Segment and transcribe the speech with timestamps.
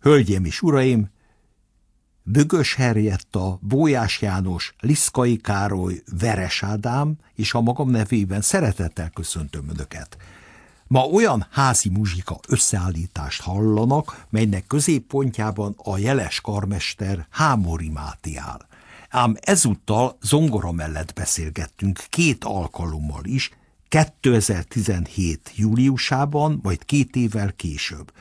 [0.00, 1.10] Hölgyeim és uraim,
[2.22, 10.16] Bögös Herjetta, Bójás János, Liszkai Károly, Veres Ádám és a magam nevében szeretettel köszöntöm Önöket.
[10.86, 18.66] Ma olyan házi muzsika összeállítást hallanak, melynek középpontjában a jeles karmester Hámori Máté áll.
[19.10, 23.50] Ám ezúttal zongora mellett beszélgettünk két alkalommal is,
[23.88, 25.52] 2017.
[25.54, 28.12] júliusában, vagy két évvel később.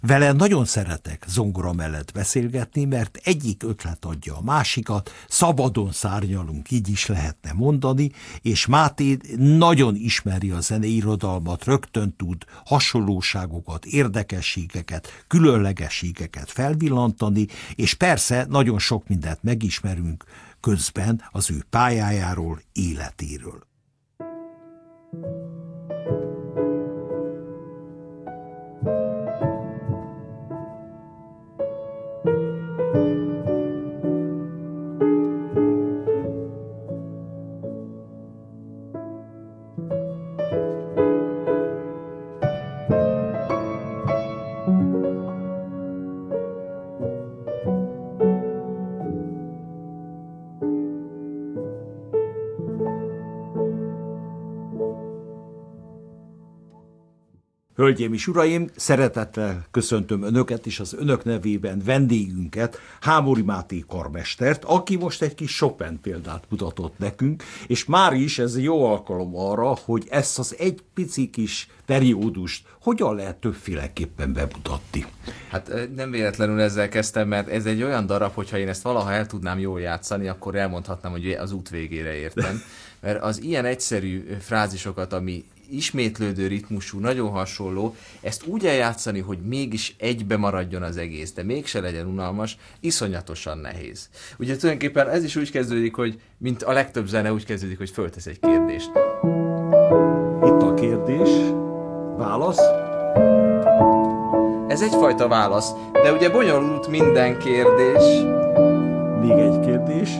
[0.00, 6.88] Vele nagyon szeretek zongora mellett beszélgetni, mert egyik ötlet adja a másikat, szabadon szárnyalunk, így
[6.88, 8.10] is lehetne mondani,
[8.42, 18.78] és Máté nagyon ismeri a zeneirodalmat, rögtön tud hasonlóságokat, érdekességeket, különlegességeket felvillantani, és persze nagyon
[18.78, 20.24] sok mindent megismerünk
[20.60, 23.64] közben az ő pályájáról, életéről.
[25.12, 25.45] thank you
[57.86, 64.96] Hölgyeim és uraim, szeretettel köszöntöm önöket és az önök nevében vendégünket, Hámori Máté karmestert, aki
[64.96, 70.06] most egy kis Chopin példát mutatott nekünk, és már is ez jó alkalom arra, hogy
[70.10, 75.04] ezt az egy pici kis periódust hogyan lehet többféleképpen bemutatni.
[75.50, 79.26] Hát nem véletlenül ezzel kezdtem, mert ez egy olyan darab, hogyha én ezt valaha el
[79.26, 82.62] tudnám jól játszani, akkor elmondhatnám, hogy az út végére értem.
[83.00, 89.94] Mert az ilyen egyszerű frázisokat, ami ismétlődő ritmusú, nagyon hasonló, ezt úgy eljátszani, hogy mégis
[89.98, 94.08] egybe maradjon az egész, de mégse legyen unalmas, iszonyatosan nehéz.
[94.38, 98.26] Ugye tulajdonképpen ez is úgy kezdődik, hogy mint a legtöbb zene úgy kezdődik, hogy föltesz
[98.26, 98.90] egy kérdést.
[100.42, 101.28] Itt a kérdés,
[102.16, 102.60] válasz.
[104.68, 108.02] Ez egyfajta válasz, de ugye bonyolult minden kérdés.
[109.20, 110.10] Még egy kérdés.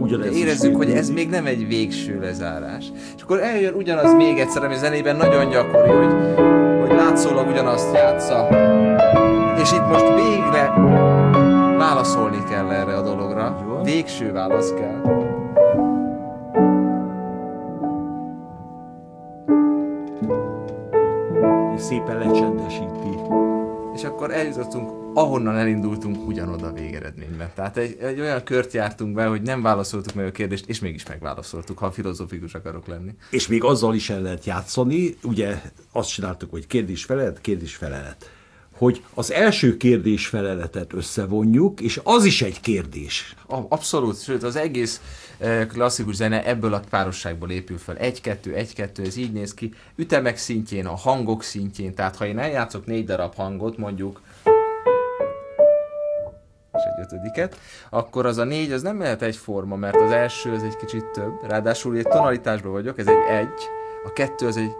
[0.00, 2.84] Ugyanez érezzük, hogy ez még nem egy végső lezárás.
[3.16, 6.12] És akkor eljön ugyanaz még egyszer, ami zenében nagyon gyakori, hogy,
[6.80, 8.48] hogy látszólag ugyanazt játsza.
[9.62, 10.72] És itt most végre
[11.78, 13.56] válaszolni kell erre a dologra.
[13.66, 13.82] Jó.
[13.82, 15.26] Végső válasz kell.
[21.76, 23.18] És szépen lecsendesíti.
[23.94, 27.52] És akkor eljutottunk ahonnan elindultunk, ugyanoda végeredménybe.
[27.54, 31.06] Tehát egy, egy olyan kört jártunk be, hogy nem válaszoltuk meg a kérdést, és mégis
[31.06, 33.14] megválaszoltuk, ha filozófikus akarok lenni.
[33.30, 35.62] És még azzal is el lehet játszani, ugye
[35.92, 38.30] azt csináltuk, hogy kérdés-felelet, kérdés-felelet
[38.78, 43.34] hogy az első kérdés-feleletet összevonjuk, és az is egy kérdés.
[43.46, 45.00] Abszolút, sőt az egész
[45.38, 47.96] eh, klasszikus zene ebből a párosságból épül fel.
[47.96, 49.72] Egy-kettő, egy-kettő, ez így néz ki.
[49.96, 54.20] Ütemek szintjén, a hangok szintjén, tehát ha én eljátszok négy darab hangot, mondjuk
[56.78, 57.58] és egy ötödiket,
[57.90, 61.32] akkor az a négy az nem lehet egyforma, mert az első az egy kicsit több,
[61.42, 63.68] ráadásul egy tonalitásban vagyok, ez egy egy,
[64.04, 64.72] a kettő az egy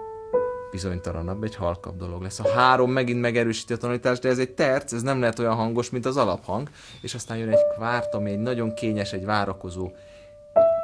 [0.71, 2.41] bizonytalanabb, egy halkabb dolog lesz.
[2.41, 5.91] A három megint megerősíti a tonalitást, de ez egy terc, ez nem lehet olyan hangos,
[5.91, 6.69] mint az alaphang,
[7.01, 9.91] és aztán jön egy kvárt, ami egy nagyon kényes, egy várakozó.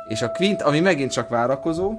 [0.08, 1.92] És a kvint, ami megint csak várakozó,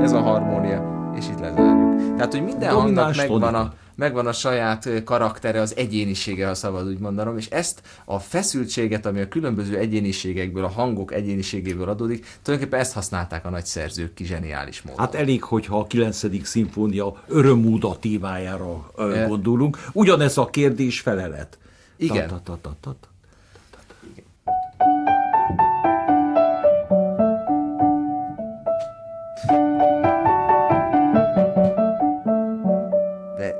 [0.00, 2.16] ez a harmónia, és itt lezárjuk.
[2.16, 6.98] Tehát, hogy minden hangnak megvan a, megvan a saját karaktere, az egyénisége, ha szabad úgy
[6.98, 12.92] mondanom, és ezt a feszültséget, ami a különböző egyéniségekből, a hangok egyéniségéből adódik, tulajdonképpen ezt
[12.92, 15.00] használták a nagy szerzők ki zseniális módon.
[15.00, 16.46] Hát elég, hogyha a 9.
[16.46, 18.90] szimfónia örömúda témájára
[19.26, 19.78] gondolunk.
[19.92, 21.58] Ugyanez a kérdés felelet.
[21.96, 22.42] Igen.
[22.44, 22.58] Ta,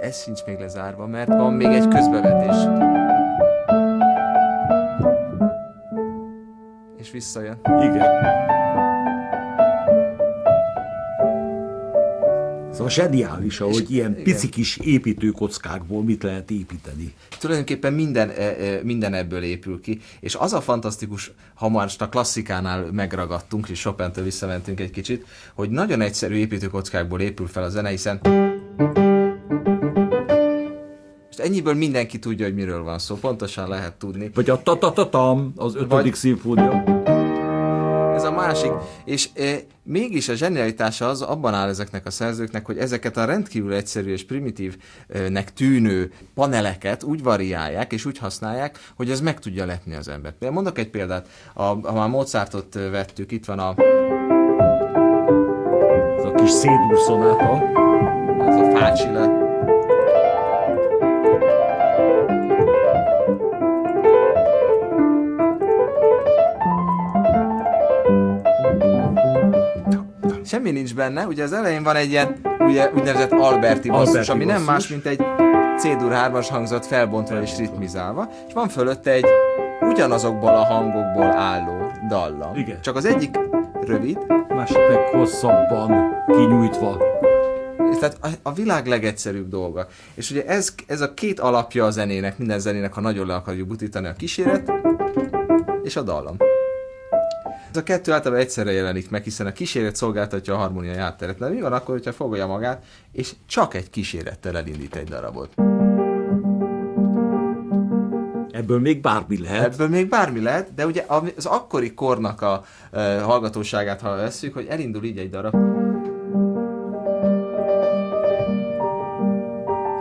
[0.09, 2.57] ez sincs még lezárva, mert van még egy közbevetés.
[6.99, 7.61] És visszajön.
[7.65, 8.07] Igen.
[12.73, 14.23] Szóval zseniális, ahogy ilyen igen.
[14.23, 17.15] pici kis építőkockákból mit lehet építeni.
[17.39, 22.09] Tulajdonképpen minden, e, e, minden ebből épül ki, és az a fantasztikus, ha már a
[22.09, 27.89] klasszikánál megragadtunk, és Chopin-től visszamentünk egy kicsit, hogy nagyon egyszerű építőkockákból épül fel a zene,
[27.89, 28.21] hiszen
[31.49, 34.31] ennyiből mindenki tudja, hogy miről van szó, pontosan lehet tudni.
[34.35, 36.85] Vagy a ta-ta-ta-tam, az ötödik szimfónia.
[38.15, 38.71] Ez a másik,
[39.05, 43.73] és e, mégis a zsenialitása az abban áll ezeknek a szerzőknek, hogy ezeket a rendkívül
[43.73, 49.95] egyszerű és primitívnek tűnő paneleket úgy variálják és úgy használják, hogy ez meg tudja lepni
[49.95, 50.51] az embert.
[50.51, 53.75] Mondok egy példát, a, ha már Mozartot vettük, itt van a
[56.19, 57.63] ez a kis szédúr szonáta.
[58.49, 59.48] Ez a fácsile.
[70.49, 74.45] Semmi nincs benne, ugye az elején van egy ilyen ugye, úgynevezett Alberti basszus, Alberti ami
[74.45, 74.59] basszus.
[74.59, 75.21] nem más, mint egy
[75.79, 79.27] C-dur 3-as hangzat felbontva és ritmizálva, és van fölötte egy
[79.81, 82.57] ugyanazokból a hangokból álló dallam.
[82.57, 82.81] Igen.
[82.81, 83.39] Csak az egyik
[83.81, 84.19] rövid,
[84.49, 87.03] másik meg hosszabban kinyújtva.
[88.01, 89.87] Tehát a, a világ legegyszerűbb dolga.
[90.15, 93.69] És ugye ez, ez a két alapja a zenének, minden zenének, ha nagyon le akarjuk
[93.69, 94.73] butítani a kíséret,
[95.83, 96.37] és a dallam.
[97.71, 101.39] Ez a kettő általában egyszerre jelenik meg, hiszen a kíséret szolgáltatja a harmóniai hátteret.
[101.39, 105.55] De mi van akkor, hogyha fogja magát, és csak egy kísérettel elindít egy darabot?
[108.51, 109.73] Ebből még bármi lehet.
[109.73, 111.05] Ebből még bármi lehet, de ugye
[111.37, 115.55] az akkori kornak a uh, hallgatóságát, ha veszük, hogy elindul így egy darab.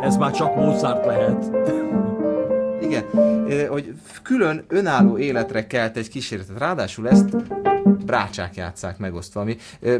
[0.01, 1.85] Ez már csak Mozart lehet.
[2.87, 3.03] Igen,
[3.69, 3.93] hogy
[4.23, 6.57] külön önálló életre kelt egy kísérletet.
[6.57, 7.35] Ráadásul ezt
[8.07, 9.57] brácsák játszák megosztva, ami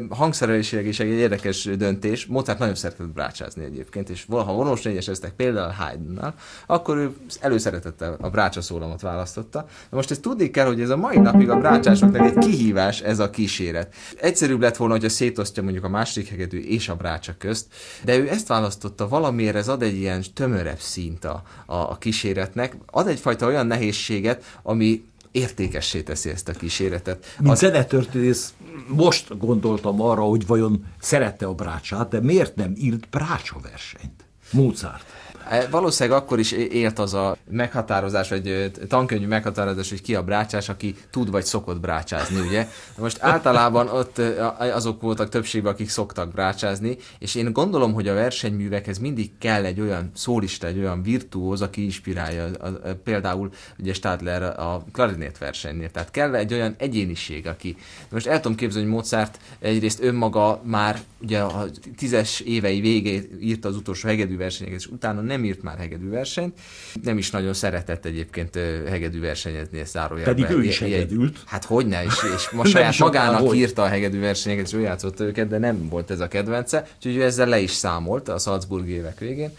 [0.09, 2.25] hangszerelésileg is egy érdekes döntés.
[2.25, 6.33] Mozart nagyon szeretett brácsázni egyébként, és ha vonós négyeseztek például Haydnnal,
[6.67, 9.65] akkor ő előszeretettel a brácsa szólamot választotta.
[9.89, 13.19] De most ezt tudni kell, hogy ez a mai napig a brácsásoknak egy kihívás ez
[13.19, 13.93] a kíséret.
[14.21, 17.65] Egyszerűbb lett volna, hogyha szétosztja mondjuk a második hegedű és a brácsa közt,
[18.03, 22.77] de ő ezt választotta valamiért, ez ad egy ilyen tömörebb szint a, a, a kíséretnek,
[22.85, 25.05] ad egyfajta olyan nehézséget, ami
[25.37, 27.25] értékessé teszi ezt a kíséretet.
[27.39, 27.59] Mint az...
[27.59, 28.53] zenetörténész
[28.87, 34.25] most gondoltam arra, hogy vajon szerette a brácsát, de miért nem írt brácsa versenyt?
[34.51, 35.03] Mozart.
[35.49, 40.69] E, valószínűleg akkor is élt az a meghatározás, vagy tankönyvű meghatározás, hogy ki a brácsás,
[40.69, 42.67] aki tud vagy szokott brácsázni, ugye?
[42.97, 44.21] Most általában ott
[44.57, 49.79] azok voltak többségben, akik szoktak brácsázni, és én gondolom, hogy a versenyművekhez mindig kell egy
[49.79, 52.49] olyan szólista, egy olyan virtuóz, aki inspirálja,
[53.03, 53.49] például
[53.79, 55.89] ugye Stadler a klarinét versenynél.
[55.91, 57.75] Tehát kell egy olyan egyéniség, aki...
[58.09, 61.65] Most el tudom képzelni, hogy Mozart egyrészt önmaga már ugye a
[61.97, 66.09] tízes évei végé írta az utolsó hegedű versenyeket, és utána nem nem írt már hegedű
[66.09, 66.59] versenyt,
[67.03, 68.55] nem is nagyon szeretett egyébként
[68.89, 70.35] hegedű versenyezni, ezt zárójelben.
[70.35, 71.39] Pedig ő is hegedült.
[71.45, 73.57] Hát hogyne, és, és ma saját magának hogy.
[73.57, 77.15] írta a hegedű versenyeket, és ő játszott őket, de nem volt ez a kedvence, úgyhogy
[77.15, 79.51] ő ezzel le is számolt a Salzburg évek végén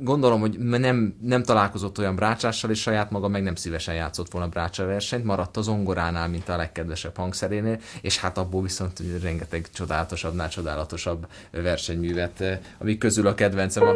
[0.00, 4.48] gondolom, hogy nem, nem találkozott olyan brácsással, és saját maga meg nem szívesen játszott volna
[4.48, 10.48] brácsa versenyt, maradt az zongoránál, mint a legkedvesebb hangszerénél, és hát abból viszont rengeteg csodálatosabbnál
[10.48, 13.92] csodálatosabb versenyművet, amik közül a kedvencem a...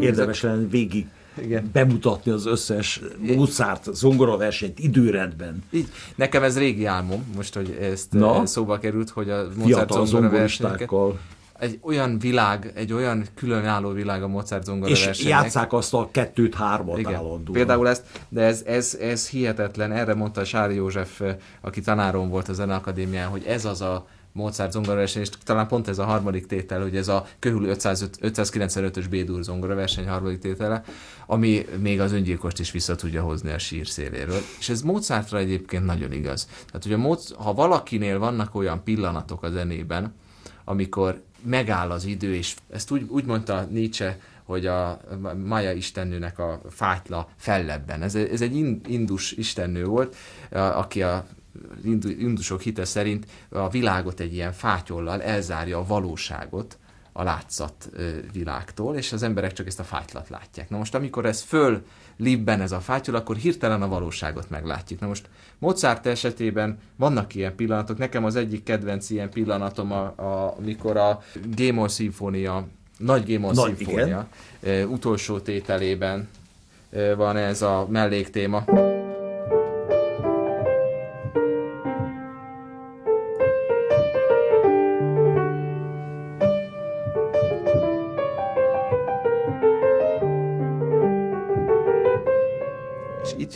[0.00, 1.06] Érdemes lenne végig
[1.42, 1.70] igen.
[1.72, 5.62] bemutatni az összes Mozart zongoraversenyt időrendben.
[5.70, 5.88] Így.
[6.14, 8.34] Nekem ez régi álmom, most, hogy ezt Na?
[8.34, 10.90] Eh, szóba került, hogy a Mozart zongoraversenyeket
[11.58, 15.42] egy olyan világ, egy olyan különálló világ a Mozart zongora És versenynek.
[15.42, 17.14] játszák azt a kettőt, hármat Igen.
[17.14, 17.52] állandóan.
[17.52, 22.48] Például ezt, de ez, ez, ez hihetetlen, erre mondta Sári József, eh, aki tanárom volt
[22.48, 26.82] a Zeneakadémián, hogy ez az a Mozart zongoraverseny, és talán pont ez a harmadik tétel,
[26.82, 30.82] hogy ez a köhül 595-ös B-dur zongoraverseny harmadik tétele,
[31.26, 34.40] ami még az öngyilkost is vissza tudja hozni a sír széléről.
[34.58, 36.44] És ez Mozartra egyébként nagyon igaz.
[36.44, 40.14] Tehát, hogy a Moz- ha valakinél vannak olyan pillanatok a zenében,
[40.64, 45.00] amikor megáll az idő, és ezt úgy, úgy mondta Nietzsche, hogy a
[45.44, 48.02] Maja istennőnek a fájtla fellebben.
[48.02, 48.56] Ez, ez egy
[48.88, 50.16] indus istennő volt,
[50.50, 51.26] aki a
[52.18, 56.78] indusok hite szerint a világot egy ilyen fátyollal elzárja a valóságot
[57.16, 57.90] a látszat
[58.32, 60.70] világtól, és az emberek csak ezt a fátylat látják.
[60.70, 61.84] Na most, amikor ez föl
[62.16, 65.00] libben ez a fátyol, akkor hirtelen a valóságot meglátjuk.
[65.00, 70.54] Na most Mozart esetében vannak ilyen pillanatok, nekem az egyik kedvenc ilyen pillanatom, a, a,
[70.58, 71.22] amikor a
[71.54, 72.66] Gémol szimfónia,
[72.98, 74.28] nagy Gémol szimfónia
[74.88, 76.28] utolsó tételében
[77.16, 78.64] van ez a melléktéma.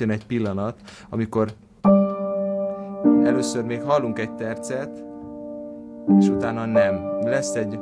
[0.01, 0.77] Jön egy pillanat,
[1.09, 1.53] amikor
[3.25, 5.05] először még hallunk egy tercet,
[6.19, 7.19] és utána nem.
[7.23, 7.79] Lesz egy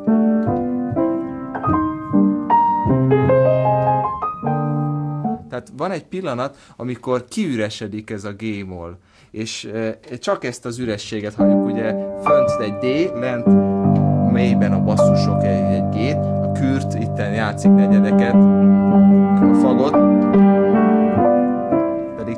[5.48, 8.96] Tehát van egy pillanat, amikor kiüresedik ez a G-moll,
[9.30, 13.46] és e, csak ezt az ürességet halljuk, ugye fönt egy D, lent
[14.32, 18.34] mélyben a basszusok egy, egy G-t, a kürt itten játszik negyedeket,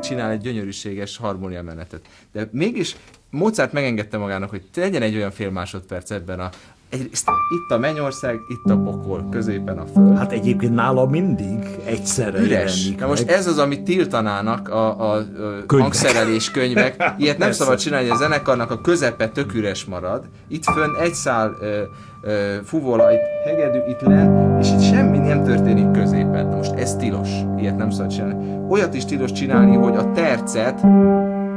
[0.01, 2.09] csinál egy gyönyörűséges harmóniamenetet.
[2.33, 2.97] De mégis
[3.31, 6.51] Mozart megengedte magának, hogy legyen egy olyan fél másodperc ebben a
[6.91, 10.19] Egyrészt itt a mennyország, itt a pokol, középen a föld.
[10.19, 12.95] Hát egyébként nála mindig egyszerre Üres.
[12.95, 15.17] Na most ez az, amit tiltanának a, a,
[15.67, 17.05] a hangszerelés könyvek.
[17.19, 20.25] Ilyet nem szabad csinálni, a zenekarnak a közepe tök üres marad.
[20.49, 21.83] Itt fönn egy szál ö,
[22.23, 26.47] ö, fuvola, itt hegedű, itt len, és itt semmi nem történik középen.
[26.47, 27.29] Na most ez tilos.
[27.59, 28.59] Ilyet nem szabad csinálni.
[28.69, 30.81] Olyat is tilos csinálni, hogy a tercet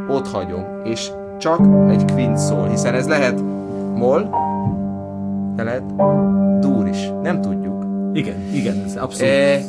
[0.09, 1.59] ott hagyom, és csak
[1.89, 3.39] egy quint szól, hiszen ez lehet
[3.95, 4.29] moll,
[5.55, 5.95] de lehet
[6.59, 7.09] dur is.
[7.21, 7.83] Nem tudjuk.
[8.13, 9.33] Igen, igen, ez abszolút.
[9.33, 9.61] E,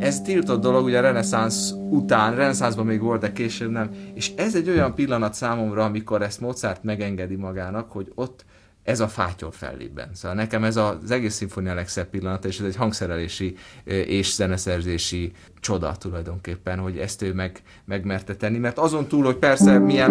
[0.00, 3.90] ez tiltott dolog, ugye a reneszánsz után, reneszánszban még volt, de később nem.
[4.14, 8.44] És ez egy olyan pillanat számomra, amikor ezt Mozart megengedi magának, hogy ott
[8.82, 10.08] ez a fátyol fellébben.
[10.14, 15.96] Szóval nekem ez az egész szimfónia legszebb pillanata, és ez egy hangszerelési és zeneszerzési csoda
[15.96, 20.10] tulajdonképpen, hogy ezt ő meg, megmerte tenni, mert azon túl, hogy persze milyen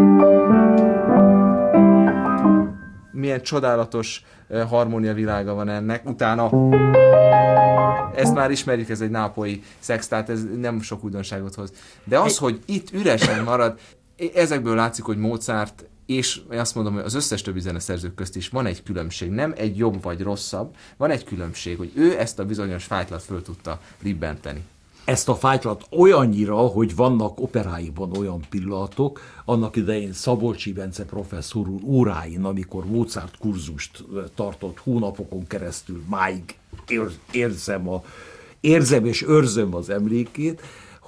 [3.12, 4.24] milyen csodálatos
[4.68, 6.10] harmónia világa van ennek.
[6.10, 6.50] Utána
[8.16, 11.74] ezt már ismerjük, ez egy nápolyi szex, tehát ez nem sok újdonságot hoz.
[12.04, 13.80] De az, hogy itt üresen marad,
[14.36, 18.66] ezekből látszik, hogy Mozart és azt mondom, hogy az összes többi zeneszerzők közt is van
[18.66, 22.84] egy különbség, nem egy jobb vagy rosszabb, van egy különbség, hogy ő ezt a bizonyos
[22.84, 24.64] fájtlat föl tudta libbenteni
[25.06, 31.82] ezt a fájtlat olyannyira, hogy vannak operáiban olyan pillanatok, annak idején Szabolcsi Bence professzor úr
[31.84, 34.04] óráin, amikor Mozart kurzust
[34.36, 36.44] tartott hónapokon keresztül, máig
[37.32, 38.04] érzem, a,
[38.60, 40.62] érzem és őrzöm az emlékét,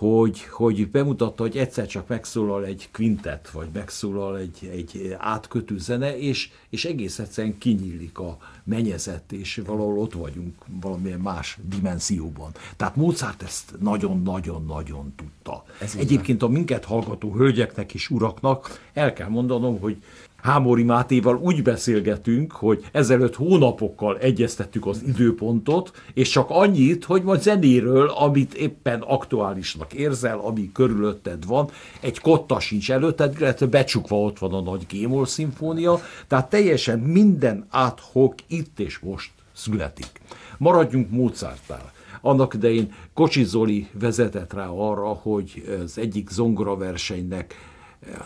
[0.03, 6.17] hogy, hogy bemutatta, hogy egyszer csak megszólal egy quintet, vagy megszólal egy, egy átkötő zene,
[6.17, 12.51] és, és egész egyszerűen kinyílik a menyezet, és valahol ott vagyunk valamilyen más dimenzióban.
[12.77, 15.63] Tehát Mozart ezt nagyon-nagyon-nagyon tudta.
[15.79, 19.98] Ez Egyébként a minket hallgató hölgyeknek és uraknak el kell mondanom, hogy
[20.43, 27.41] Hámori Mátéval úgy beszélgetünk, hogy ezelőtt hónapokkal egyeztettük az időpontot, és csak annyit, hogy majd
[27.41, 31.69] zenéről, amit éppen aktuálisnak érzel, ami körülötted van,
[32.01, 37.65] egy kotta sincs előtted, illetve becsukva ott van a nagy Gémol szimfónia, tehát teljesen minden
[37.69, 40.21] áthok itt és most születik.
[40.57, 41.91] Maradjunk Mozartnál.
[42.21, 47.55] Annak idején Kocsi Zoli vezetett rá arra, hogy az egyik zongoraversenynek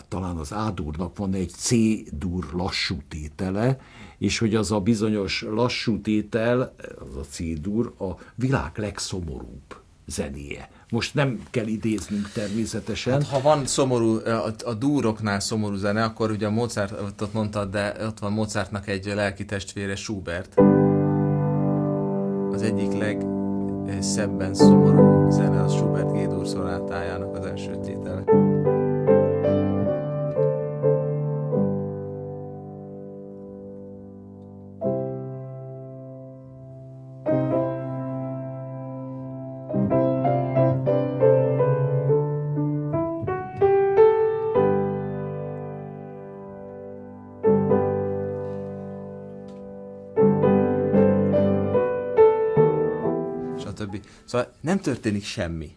[0.08, 3.80] talán az A-durnak van egy C-dur lassú tétele,
[4.18, 6.74] és hogy az a bizonyos lassú tétel,
[7.10, 10.70] az a C-dur, a világ legszomorúbb zenéje.
[10.90, 13.12] Most nem kell idéznünk természetesen.
[13.12, 17.96] Hát, ha van szomorú, a, a dúroknál szomorú zene, akkor ugye a Mozartot mondtad, de
[18.00, 20.54] ott van Mozartnak egy lelki testvére, Schubert.
[22.52, 28.07] Az egyik legszebben szomorú zene az Schubert G-dur szonátájának az első tétele.
[54.68, 55.76] Nem történik semmi.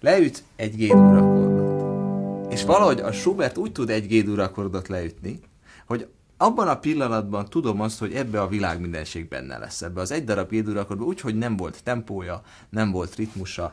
[0.00, 2.52] Leüt egy G-dur akkordot.
[2.52, 5.40] És valahogy a Schubert úgy tud egy G-dur akkordot leütni,
[5.86, 9.82] hogy abban a pillanatban tudom azt, hogy ebbe a világ mindenség benne lesz.
[9.82, 13.72] Ebbe az egy darab G-dur akkordban, úgyhogy nem volt tempója, nem volt ritmusa.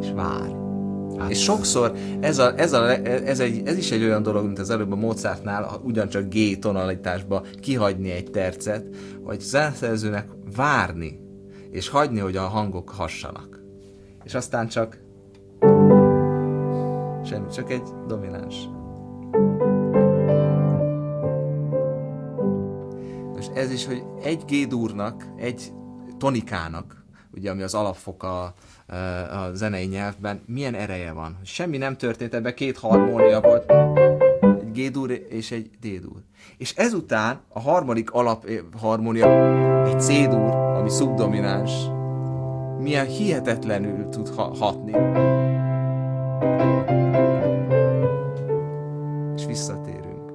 [0.00, 0.71] És vár.
[1.18, 1.30] Hát.
[1.30, 4.70] És sokszor ez, a, ez, a, ez, egy, ez is egy olyan dolog, mint az
[4.70, 8.86] előbb a Mozartnál, ugyancsak G tonalitásba kihagyni egy tercet,
[9.24, 11.20] hogy zeneszerzőnek várni,
[11.70, 13.60] és hagyni, hogy a hangok hassanak.
[14.24, 14.98] És aztán csak
[17.24, 18.68] semmi, csak egy domináns.
[23.34, 25.72] Most ez is, hogy egy G-durnak, egy
[26.18, 27.04] tonikának,
[27.34, 28.54] ugye ami az alapfoka
[29.30, 31.36] a zenei nyelvben, milyen ereje van.
[31.44, 33.72] Semmi nem történt, ebben két harmónia volt,
[34.60, 36.22] egy G-dur és egy D-dur.
[36.58, 41.72] És ezután a harmadik alapharmónia egy C-dur, ami szubdomináns,
[42.78, 44.92] milyen hihetetlenül tud ha- hatni.
[49.36, 50.32] És visszatérünk.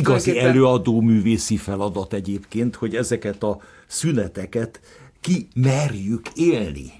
[0.00, 4.80] És igazi előadó művészi feladat egyébként, hogy ezeket a szüneteket
[5.20, 6.92] ki merjük élni.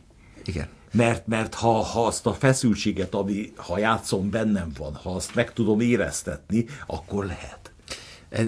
[0.44, 0.68] Igen.
[0.92, 5.52] Mert, mert ha, ha azt a feszültséget, ami ha játszom bennem van, ha azt meg
[5.52, 7.72] tudom éreztetni, akkor lehet.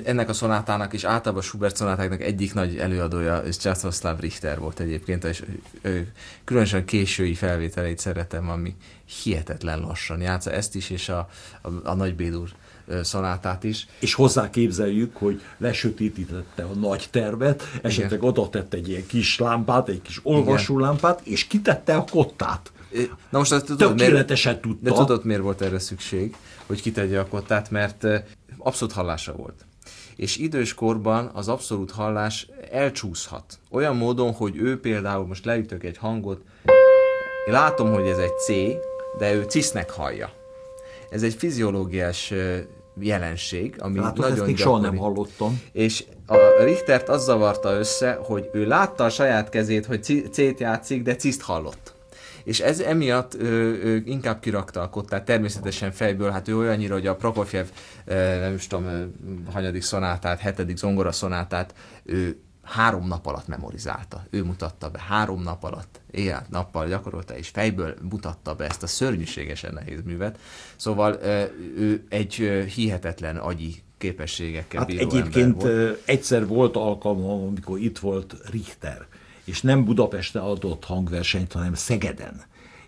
[0.04, 5.44] Ennek a szonátának és általában Schubert szonátáknak egyik nagy előadója Császlószláv Richter volt egyébként, és
[5.82, 6.12] ő,
[6.44, 8.76] különösen késői felvételeit szeretem, ami
[9.22, 11.28] hihetetlen lassan játsza ezt is, és a,
[11.62, 12.50] a, a Nagy Bédur
[13.02, 13.86] szonátát is.
[13.98, 18.28] És hozzá képzeljük, hogy lesötétítette a nagy tervet, esetleg Igen.
[18.28, 22.72] oda tett egy ilyen kis lámpát, egy kis olvasó lámpát, és kitette a kottát.
[23.30, 24.90] Na most azt tudod, Tökéletesen miért, tudta.
[24.90, 26.36] De tudod, miért volt erre szükség,
[26.66, 28.06] hogy kitegye a kottát, mert
[28.58, 29.64] abszolút hallása volt
[30.16, 33.58] és idős korban az abszolút hallás elcsúszhat.
[33.70, 36.40] Olyan módon, hogy ő például, most leütök egy hangot,
[37.46, 38.48] én látom, hogy ez egy C,
[39.18, 40.41] de ő cisznek hallja.
[41.12, 42.32] Ez egy fiziológiás
[43.00, 45.60] jelenség, ami Látod, nagyon ezt soha nem hallottam.
[45.72, 51.02] És a Richtert az zavarta össze, hogy ő látta a saját kezét, hogy C-t játszik,
[51.02, 51.94] de ciszt hallott
[52.44, 57.06] és ez emiatt ö, ö, inkább kirakta a kottát, természetesen fejből, hát ő olyannyira, hogy
[57.06, 57.66] a Prokofjev,
[58.40, 59.12] nem is tudom,
[59.52, 62.40] hanyadik szonátát, hetedik zongora szonátát, ő
[62.72, 64.24] három nap alatt memorizálta.
[64.30, 68.86] Ő mutatta be három nap alatt, éjjel, nappal gyakorolta, és fejből mutatta be ezt a
[68.86, 70.38] szörnyűségesen nehéz művet.
[70.76, 71.18] Szóval
[71.76, 72.34] ő egy
[72.74, 76.02] hihetetlen agyi képességekkel hát bíró egyébként volt.
[76.04, 79.06] egyszer volt alkalmam, amikor itt volt Richter,
[79.44, 82.42] és nem Budapesten adott hangversenyt, hanem Szegeden.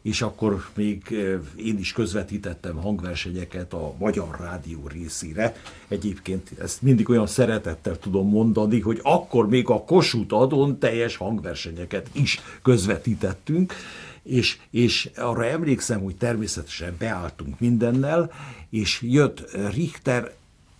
[0.04, 5.56] És akkor még eh, én is közvetítettem hangversenyeket a Magyar Rádió részére.
[5.88, 12.08] Egyébként ezt mindig olyan szeretettel tudom mondani, hogy akkor még a Kossuth adon teljes hangversenyeket
[12.12, 13.75] is közvetítettünk,
[14.23, 18.32] és, és arra emlékszem, hogy természetesen beálltunk mindennel,
[18.70, 20.32] és jött Richter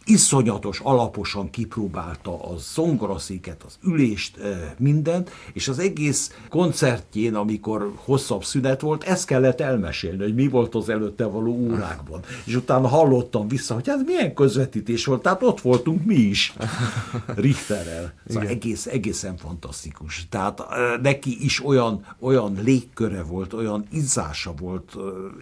[0.05, 4.39] iszonyatos, alaposan kipróbálta a zongoraszéket, az ülést,
[4.79, 10.75] mindent, és az egész koncertjén, amikor hosszabb szünet volt, ezt kellett elmesélni, hogy mi volt
[10.75, 12.21] az előtte való órákban.
[12.45, 16.55] És utána hallottam vissza, hogy hát milyen közvetítés volt, tehát ott voltunk mi is
[17.35, 18.15] Richterrel.
[18.29, 20.27] Szóval egész, egészen fantasztikus.
[20.29, 20.63] Tehát
[21.03, 24.97] neki is olyan, olyan légköre volt, olyan izzása volt,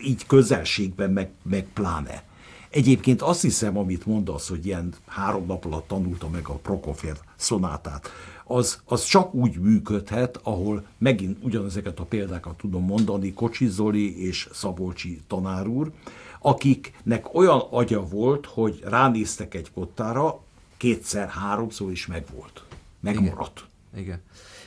[0.04, 2.30] így közelségben, meg, meg pláne.
[2.72, 8.08] Egyébként azt hiszem, amit mondasz, hogy ilyen három nap alatt tanulta meg a Prokofiev szonátát,
[8.44, 14.48] az, az csak úgy működhet, ahol megint ugyanezeket a példákat tudom mondani, Kocsi Zoli és
[14.52, 15.92] Szabolcsi tanár úr,
[16.40, 20.40] akiknek olyan agya volt, hogy ránéztek egy kottára,
[20.76, 22.62] kétszer, háromszor is megvolt.
[23.00, 23.64] Megmaradt.
[23.92, 24.04] Igen.
[24.04, 24.22] Igen.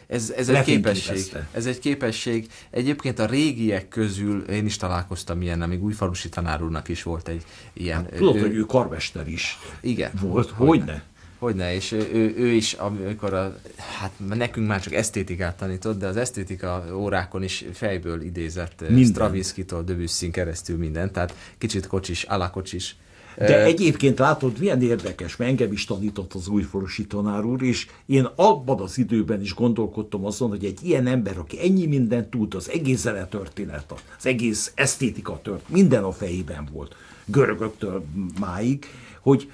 [0.07, 1.31] Ez, ez egy képesség.
[1.51, 2.47] Ez egy képesség.
[2.69, 7.43] Egyébként a régiek közül én is találkoztam ilyen, amíg újfalusi tanár úrnak is volt egy
[7.73, 8.03] ilyen.
[8.03, 10.49] Hát, tudod, ő, hogy ő karmester is igen, volt.
[10.49, 11.03] Hogyne?
[11.39, 13.59] Hogyne, és ő, ő is, amikor a,
[13.99, 20.31] hát nekünk már csak esztétikát tanított, de az esztétika órákon is fejből idézett Stravinsky-tól Debussy-n
[20.31, 22.95] keresztül minden, tehát kicsit kocsis, alakocsis
[23.37, 28.27] de egyébként látod, milyen érdekes, mert engem is tanított az újforosi tanár úr, és én
[28.35, 32.69] abban az időben is gondolkodtam azon, hogy egy ilyen ember, aki ennyi mindent tud, az
[32.69, 36.95] egész történet, az egész esztétika tört, minden a fejében volt,
[37.25, 38.05] görögöktől
[38.39, 38.85] máig,
[39.19, 39.51] hogy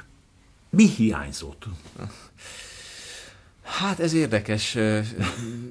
[0.70, 1.66] mi hiányzott?
[3.72, 4.78] Hát ez érdekes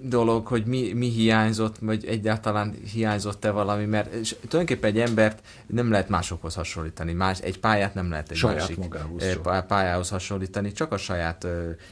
[0.02, 4.10] dolog, hogy mi, mi hiányzott, vagy egyáltalán hiányzott-e valami, mert
[4.48, 8.76] tulajdonképpen egy embert nem lehet másokhoz hasonlítani, más, egy pályát nem lehet egy saját másik
[8.76, 11.46] magához pályához hasonlítani, csak a saját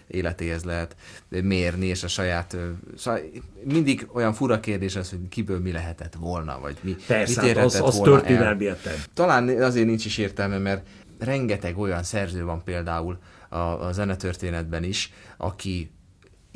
[0.06, 0.96] életéhez lehet
[1.28, 2.56] mérni, és a saját,
[2.96, 3.20] szóval
[3.64, 7.64] mindig olyan fura kérdés az, hogy kiből mi lehetett volna, vagy mi, Persze, mit hát
[7.64, 9.02] az, az történelmi értelme.
[9.14, 10.86] Talán azért nincs is értelme, mert
[11.18, 13.18] rengeteg olyan szerző van például
[13.48, 15.90] a, a zenetörténetben is, aki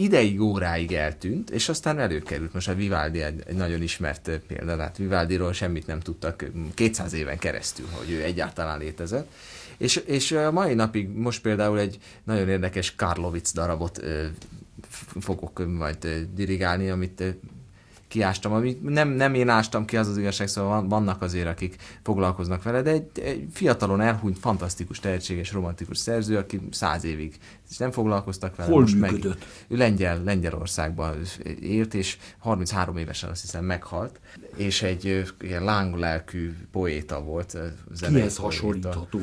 [0.03, 2.53] ideig, óráig eltűnt, és aztán előkerült.
[2.53, 7.87] Most a Vivaldi egy, nagyon ismert példa, hát Vivaldiról semmit nem tudtak 200 éven keresztül,
[7.91, 9.31] hogy ő egyáltalán létezett.
[9.77, 14.01] És, és a mai napig most például egy nagyon érdekes Karlovic darabot
[15.21, 17.25] fogok majd dirigálni, amit
[18.13, 22.63] kiástam, amit nem, nem én ástam ki, az az igazság, szóval vannak azért, akik foglalkoznak
[22.63, 27.39] vele, de egy, egy fiatalon elhunyt, fantasztikus, tehetséges, romantikus szerző, aki száz évig
[27.71, 28.71] és nem foglalkoztak vele.
[28.71, 29.39] Hol most működött?
[29.39, 31.17] Meg, ő Lengyel, Lengyelországban
[31.61, 34.21] élt, és 33 évesen azt hiszem meghalt,
[34.57, 37.59] és egy ilyen lángolelkű poéta volt.
[38.01, 39.21] Kihez hasonlítható?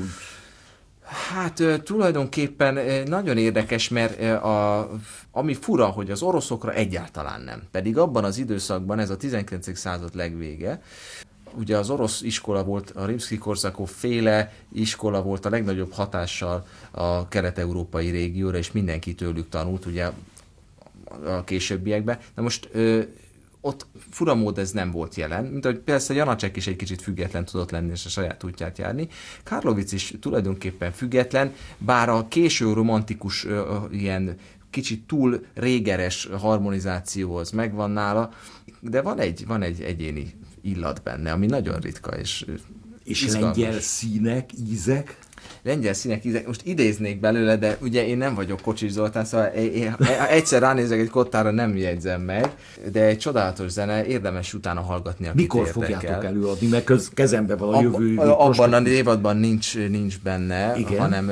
[1.09, 4.89] Hát tulajdonképpen nagyon érdekes, mert a,
[5.31, 7.63] ami fura, hogy az oroszokra egyáltalán nem.
[7.71, 9.77] Pedig abban az időszakban, ez a 19.
[9.77, 10.81] század legvége,
[11.53, 18.09] ugye az orosz iskola volt, a Rimsky-Korsakov féle iskola volt a legnagyobb hatással a kelet-európai
[18.09, 20.09] régióra, és mindenki tőlük tanult, ugye
[21.25, 22.17] a későbbiekben.
[22.35, 22.69] Na most
[23.61, 27.71] ott furamód ez nem volt jelen, mint hogy persze Janacek is egy kicsit független tudott
[27.71, 29.07] lenni és a saját útját járni.
[29.43, 34.35] Karlovic is tulajdonképpen független, bár a késő romantikus ö, ilyen
[34.69, 38.29] kicsit túl régeres harmonizáció az megvan nála,
[38.79, 42.45] de van egy, van egy egyéni illat benne, ami nagyon ritka és
[43.03, 43.57] És izgalmas.
[43.57, 45.17] lengyel színek, ízek?
[45.69, 49.95] Lengyel színek, ízek, most idéznék belőle, de ugye én nem vagyok Kocsis Zoltán, szóval én
[50.29, 52.51] egyszer ránézek egy kottára, nem jegyzem meg,
[52.91, 55.81] de egy csodálatos zene, érdemes utána hallgatni, akit Mikor érdekel.
[55.81, 60.73] fogjátok előadni, mert köz, kezembe van a jövő Ab, Abban a évadban nincs, nincs benne,
[60.77, 60.99] igen.
[60.99, 61.31] hanem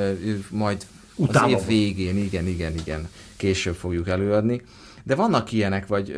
[0.50, 4.62] majd Utána az év végén, igen, igen, igen, később fogjuk előadni.
[5.04, 6.16] De vannak ilyenek, vagy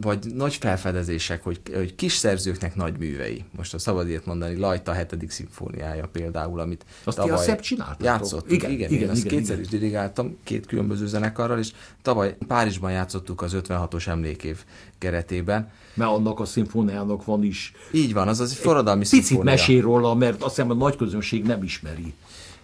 [0.00, 3.44] vagy nagy felfedezések, hogy, hogy kis szerzőknek nagy művei.
[3.56, 8.04] Most a szabad ilyet mondani, Lajta hetedik szimfóniája például, amit azt tavaly a csináltátok.
[8.04, 8.52] játszottuk.
[8.52, 9.64] Igen, igen, igen, igen, azt igen, kétszer igen.
[9.64, 14.64] is dirigáltam, két különböző zenekarral, és tavaly Párizsban játszottuk az 56-os emlékév
[14.98, 15.70] keretében.
[15.94, 17.72] Mert annak a szimfóniának van is.
[17.92, 19.52] Így van, az az forradalmi Picit szimfónia.
[19.52, 22.14] mesél róla, mert azt hiszem a nagy közönség nem ismeri.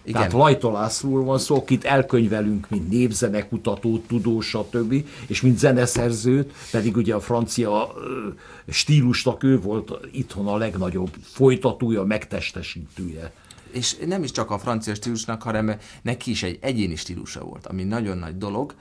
[0.09, 0.21] Igen.
[0.21, 6.95] Tehát Lajta Lászlóról van szó, akit elkönyvelünk, mint névzenekutató, tudós, stb., és mint zeneszerzőt, pedig
[6.95, 7.93] ugye a francia
[8.67, 13.31] stílusnak ő volt itthon a legnagyobb folytatója, megtestesítője
[13.71, 17.83] és nem is csak a francia stílusnak, hanem neki is egy egyéni stílusa volt, ami
[17.83, 18.75] nagyon nagy dolog.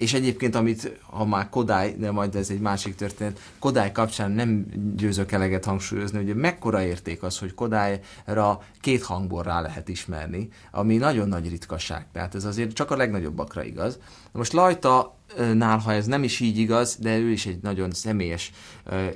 [0.00, 4.66] És egyébként, amit, ha már Kodály, de majd ez egy másik történet, Kodály kapcsán nem
[4.96, 10.96] győzök eleget hangsúlyozni, hogy mekkora érték az, hogy Kodályra két hangból rá lehet ismerni, ami
[10.96, 12.06] nagyon nagy ritkaság.
[12.12, 13.98] Tehát ez azért csak a legnagyobbakra igaz.
[14.32, 15.16] Most Lajta
[15.54, 18.52] nál, ha ez nem is így igaz, de ő is egy nagyon személyes,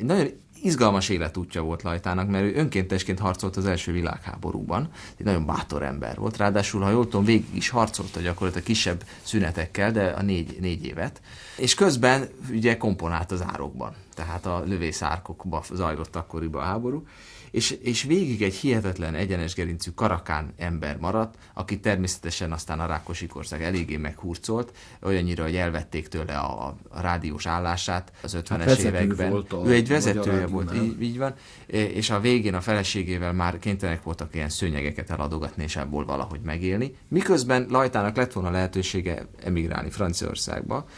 [0.00, 0.26] nagyon
[0.64, 4.88] izgalmas életútja volt Lajtának, mert ő önkéntesként harcolt az első világháborúban.
[5.16, 6.36] Egy nagyon bátor ember volt.
[6.36, 11.20] Ráadásul, ha jól tudom, végig is harcolta gyakorlatilag kisebb szünetekkel, de a négy, négy évet.
[11.56, 13.94] És közben ugye komponált az árokban.
[14.14, 17.06] Tehát a lövészárkokba zajlott akkoriban a háború
[17.54, 23.26] és, és végig egy hihetetlen egyenes gerincű karakán ember maradt, aki természetesen aztán a Rákosi
[23.26, 29.30] korszak eléggé meghurcolt, olyannyira, hogy elvették tőle a, a rádiós állását az 50-es hát években.
[29.30, 31.34] Volt ő egy vezetője volt, így, így van,
[31.66, 36.96] és a végén a feleségével már kénytelenek voltak ilyen szőnyegeket eladogatni, és ebből valahogy megélni.
[37.08, 40.88] Miközben Lajtának lett volna lehetősége emigrálni Franciaországba,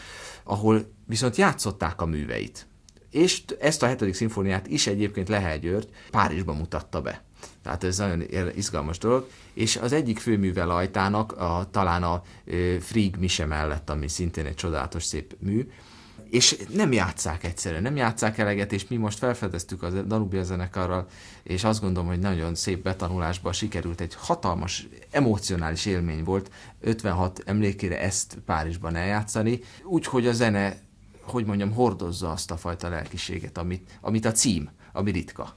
[0.45, 2.66] ahol viszont játszották a műveit
[3.11, 7.23] és ezt a hetedik szimfóniát is egyébként Lehel György Párizsban mutatta be.
[7.62, 8.23] Tehát ez nagyon
[8.55, 9.29] izgalmas dolog.
[9.53, 12.23] És az egyik főműve Lajtának a, talán a
[12.81, 15.66] Frig Mise mellett, ami szintén egy csodálatos szép mű,
[16.31, 21.07] és nem játszák egyszerűen, nem játszák eleget, és mi most felfedeztük a Danubia zenekarral,
[21.42, 28.01] és azt gondolom, hogy nagyon szép betanulásban sikerült, egy hatalmas, emocionális élmény volt 56 emlékére
[28.01, 30.77] ezt Párizsban eljátszani, úgyhogy a zene
[31.29, 35.53] hogy mondjam, hordozza azt a fajta lelkiséget, amit, amit a cím, ami ritka.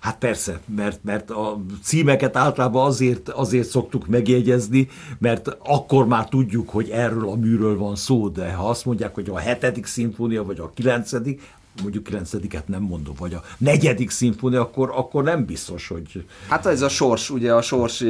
[0.00, 6.68] Hát persze, mert, mert a címeket általában azért, azért szoktuk megjegyezni, mert akkor már tudjuk,
[6.68, 10.58] hogy erről a műről van szó, de ha azt mondják, hogy a hetedik szimfónia, vagy
[10.58, 11.42] a kilencedik,
[11.82, 16.24] mondjuk kilencediket nem mondom, vagy a negyedik szimfónia, akkor, akkor nem biztos, hogy...
[16.48, 18.04] Hát ez a sors, ugye a sors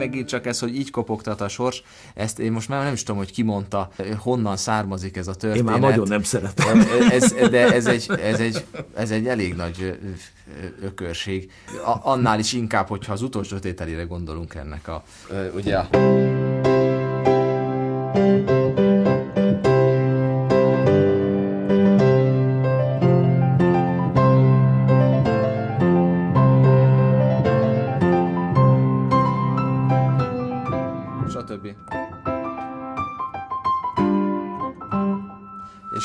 [0.00, 1.82] megint csak ez, hogy így kopogtat a sors,
[2.14, 5.56] ezt én most már nem is tudom, hogy ki mondta, honnan származik ez a történet.
[5.56, 6.80] Én már nagyon nem szeretem.
[7.10, 9.98] Ez, de ez egy, ez, egy, ez egy elég nagy
[10.82, 11.50] ökörség.
[12.02, 15.04] annál is inkább, hogyha az utolsó tételére gondolunk ennek a,
[15.54, 15.78] ugye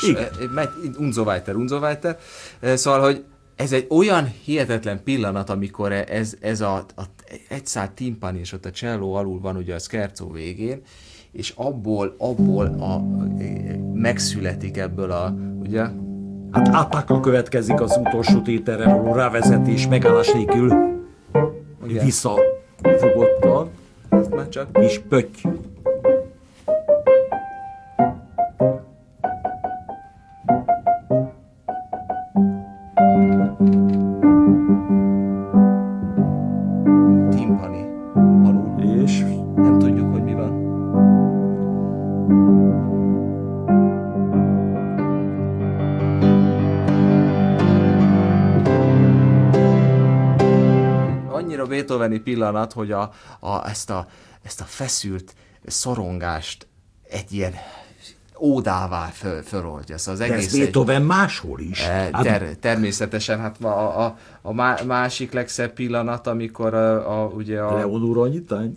[0.02, 2.18] a megy, unzo weiter, unzo weiter.
[2.60, 3.24] Szóval, hogy
[3.56, 7.02] ez egy olyan hihetetlen pillanat, amikor ez, ez a, a
[7.48, 10.80] egy szállt timpani, és ott a cselló alul van ugye a skercó végén,
[11.32, 13.02] és abból, abból a,
[13.94, 15.84] megszületik ebből a, ugye?
[16.50, 20.72] Hát átákkal következik az utolsó tételre való rávezetés megállás nélkül
[22.02, 23.70] visszafogottan.
[24.30, 24.78] Már csak.
[24.80, 25.48] És pötty.
[52.26, 54.06] Pillanat, hogy a, a, ezt, a,
[54.42, 55.34] ezt a feszült
[55.66, 56.66] szorongást
[57.10, 57.52] egy ilyen
[58.38, 59.98] ódává föl, föloldja.
[59.98, 61.80] Szóval az egész De ez Beethoven egy, máshol is.
[61.80, 64.52] E, ter, természetesen, hát a, a, a
[64.86, 67.76] másik legszebb pillanat, amikor a, a, ugye a...
[67.76, 68.74] Leonora nyitány.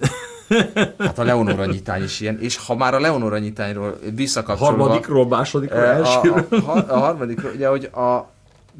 [0.97, 4.83] Hát a Leonora nyitány is ilyen, és ha már a Leonora nyitányról visszakapcsolva...
[4.83, 6.45] Harmadikról, másodikról, elsőről.
[6.49, 8.29] A, a, a, a harmadikról, ugye, hogy a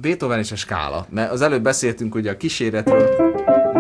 [0.02, 3.10] Beethoven és a skála, mert az előbb beszéltünk ugye a kíséretről,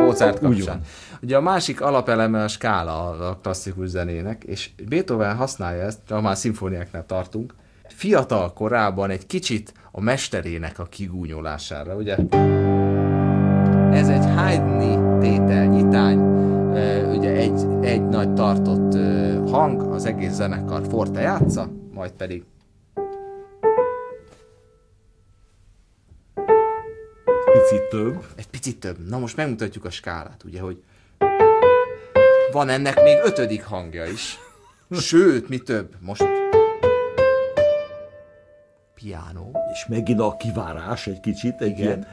[0.09, 0.81] Mozart kapcsán.
[1.21, 6.37] Ugye a másik alapeleme a skála a klasszikus zenének, és Beethoven használja ezt, ha már
[6.37, 7.53] szimfóniáknál tartunk,
[7.87, 12.15] fiatal korában egy kicsit a mesterének a kigúnyolására, ugye?
[13.91, 16.19] Ez egy Haydni tétel, nyitány,
[17.17, 18.97] ugye egy, egy nagy tartott
[19.49, 22.43] hang, az egész zenekar forte játsza, majd pedig
[27.69, 28.25] Picit több.
[28.35, 29.07] Egy picit több.
[29.07, 30.83] Na most megmutatjuk a skálát, ugye, hogy
[32.51, 34.37] van ennek még ötödik hangja is.
[34.91, 36.23] Sőt, mi több, most
[38.93, 39.51] piano.
[39.73, 41.81] És megint a kivárás egy kicsit, egy Igen.
[41.81, 42.07] ilyen...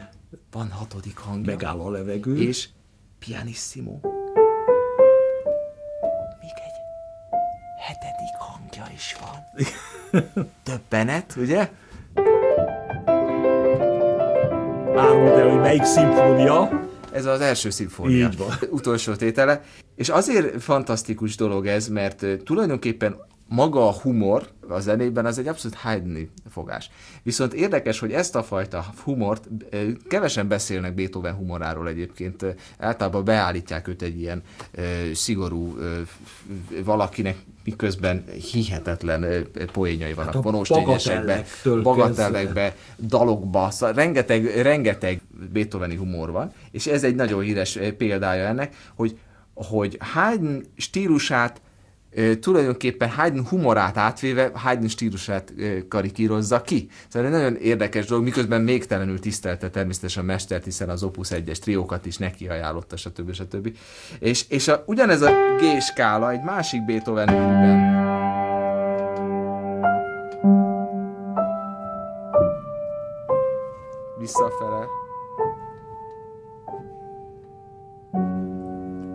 [0.50, 1.52] Van hatodik hangja.
[1.52, 2.36] Megáll a levegő.
[2.36, 2.68] És
[3.18, 3.98] pianissimo.
[6.40, 6.78] Még egy
[7.80, 9.44] hetedik hangja is van.
[10.62, 11.70] Többenet, ugye?
[14.96, 16.88] Árult el, hogy melyik szimfónia.
[17.12, 18.26] Ez az első szimfónia.
[18.26, 18.48] Így van.
[18.78, 19.62] Utolsó tétele.
[19.94, 23.16] És azért fantasztikus dolog ez, mert tulajdonképpen
[23.48, 26.90] maga a humor a zenében az egy abszolút Haydni fogás.
[27.22, 29.48] Viszont érdekes, hogy ezt a fajta humort
[30.08, 32.44] kevesen beszélnek Beethoven humoráról egyébként.
[32.78, 34.42] Általában beállítják őt egy ilyen
[35.14, 35.76] szigorú
[36.84, 41.44] valakinek miközben hihetetlen poénjai vannak, hát vonóstényesekbe,
[41.82, 42.76] bagatellekbe,
[43.08, 45.20] dalokba, szóval rengeteg, rengeteg
[45.52, 49.18] Beethoveni humor van, és ez egy nagyon híres példája ennek, hogy
[49.54, 51.60] hogy Haydn stílusát
[52.40, 55.52] tulajdonképpen Haydn humorát átvéve Haydn stílusát
[55.88, 56.88] karikírozza ki.
[57.08, 58.86] Szóval egy nagyon érdekes dolog, miközben még
[59.20, 63.32] tisztelte természetesen a mestert, hiszen az Opus 1-es triókat is neki ajánlotta, stb.
[63.32, 63.76] stb.
[64.18, 68.04] És, és a, ugyanez a G-skála egy másik Beethoven műben
[74.18, 74.86] visszafele.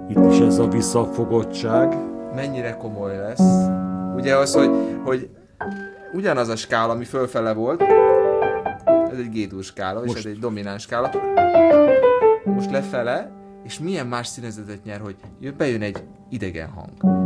[0.09, 3.67] Itt is ez a visszafogottság mennyire komoly lesz.
[4.15, 4.69] Ugye az, hogy,
[5.03, 5.29] hogy
[6.13, 7.83] ugyanaz a skála, ami fölfele volt,
[9.11, 11.11] ez egy G-dur skála, és ez egy domináns skála.
[12.43, 13.31] Most lefele,
[13.63, 15.15] és milyen más színezetet nyer, hogy
[15.57, 17.19] bejön egy idegen hang.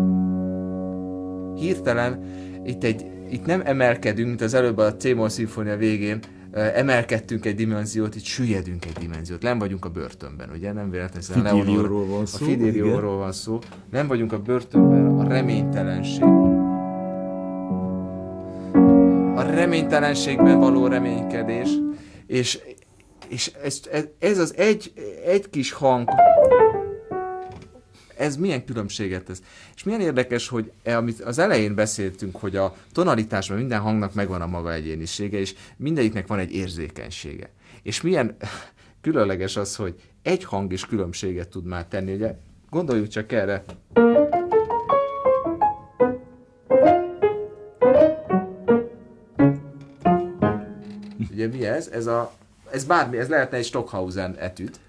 [1.58, 2.24] Hirtelen
[2.64, 6.20] itt, egy, itt nem emelkedünk, mint az előbb a C-moll szimfónia végén,
[6.56, 9.42] emelkedtünk egy dimenziót, itt süllyedünk egy dimenziót.
[9.42, 10.72] Nem vagyunk a börtönben, ugye?
[10.72, 11.46] Nem véletlenül.
[11.46, 12.46] Fidélióról van szó.
[12.46, 13.60] A Fidélióról van szó.
[13.92, 16.24] Nem vagyunk a börtönben, a reménytelenség.
[19.36, 21.70] A reménytelenségben való reménykedés,
[22.28, 22.60] és,
[23.28, 23.82] és ez,
[24.20, 24.94] ez az egy,
[25.26, 26.10] egy kis hang
[28.18, 29.42] ez milyen különbséget tesz.
[29.76, 34.42] És milyen érdekes, hogy e, amit az elején beszéltünk, hogy a tonalitásban minden hangnak megvan
[34.42, 37.50] a maga egyénisége, és mindegyiknek van egy érzékenysége.
[37.84, 38.36] És milyen
[39.02, 42.14] különleges az, hogy egy hang is különbséget tud már tenni.
[42.14, 42.36] Ugye
[42.70, 43.64] gondoljuk csak erre.
[51.32, 51.88] Ugye mi ez?
[51.88, 52.34] Ez a
[52.72, 54.80] ez bármi, ez lehetne egy Stockhausen etüd.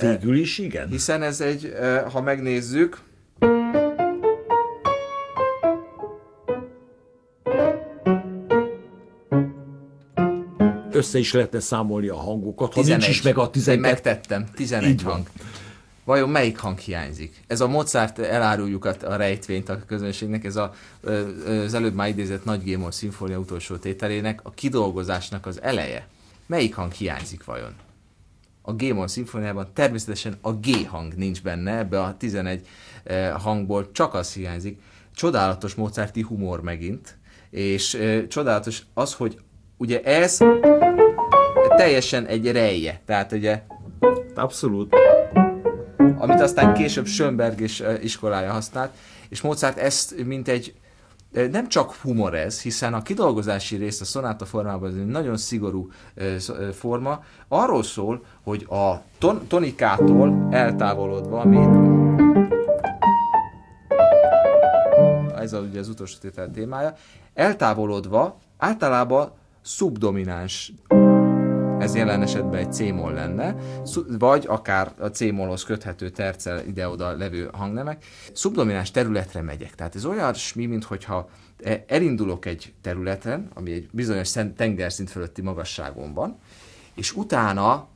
[0.00, 0.88] Végül is igen.
[0.88, 1.74] Hiszen ez egy,
[2.12, 3.02] ha megnézzük,
[10.92, 12.98] össze is lehetne számolni a hangokat, ha 11.
[12.98, 13.80] nincs is meg a 11.
[13.80, 15.14] Megtettem, 11 Így hang.
[15.16, 15.52] Van.
[16.04, 17.40] Vajon melyik hang hiányzik?
[17.46, 20.74] Ez a Mozart eláruljuk a, a rejtvényt a közönségnek, ez a,
[21.64, 26.06] az előbb már idézett Nagy Gémor szimfónia utolsó tételének, a kidolgozásnak az eleje.
[26.46, 27.74] Melyik hang hiányzik vajon?
[28.66, 32.66] A G-mol szimfóniában természetesen a G hang nincs benne, ebbe a 11
[33.04, 34.80] eh, hangból csak az hiányzik.
[35.14, 37.18] Csodálatos Mozarti humor megint,
[37.50, 39.38] és eh, csodálatos az, hogy
[39.76, 40.38] ugye ez
[41.76, 43.62] teljesen egy rejje, tehát ugye
[44.34, 44.94] Abszolút.
[46.16, 48.92] Amit aztán később Schönberg is eh, iskolája használt,
[49.28, 50.74] és Mozart ezt mint egy
[51.50, 55.90] nem csak humor ez, hiszen a kidolgozási rész a szonáta formában ez egy nagyon szigorú
[56.72, 61.92] forma, arról szól, hogy a ton- tonikától eltávolodva, amit
[65.36, 66.94] ez a, ugye az utolsó tétel témája,
[67.34, 70.72] eltávolodva általában szubdomináns
[71.84, 73.56] ez jelen esetben egy c-moll lenne,
[74.18, 78.04] vagy akár a c-mollhoz köthető tercel ide-oda levő hangnemek.
[78.32, 79.74] Szubdomináns területre megyek.
[79.74, 81.28] Tehát ez olyasmi, mintha
[81.64, 86.38] e, elindulok egy területen, ami egy bizonyos tengerszint fölötti magasságon van,
[86.94, 87.88] és utána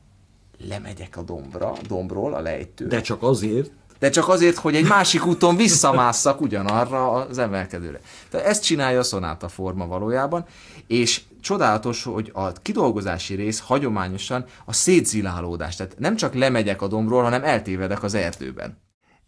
[0.67, 2.87] lemegyek a dombra, a dombról, a lejtő.
[2.87, 7.99] De csak azért, de csak azért, hogy egy másik úton visszamásszak ugyanarra az emelkedőre.
[8.29, 10.45] Tehát ezt csinálja a szonáta forma valójában,
[10.87, 15.75] és csodálatos, hogy a kidolgozási rész hagyományosan a szétzilálódás.
[15.75, 18.77] Tehát nem csak lemegyek a dombról, hanem eltévedek az erdőben.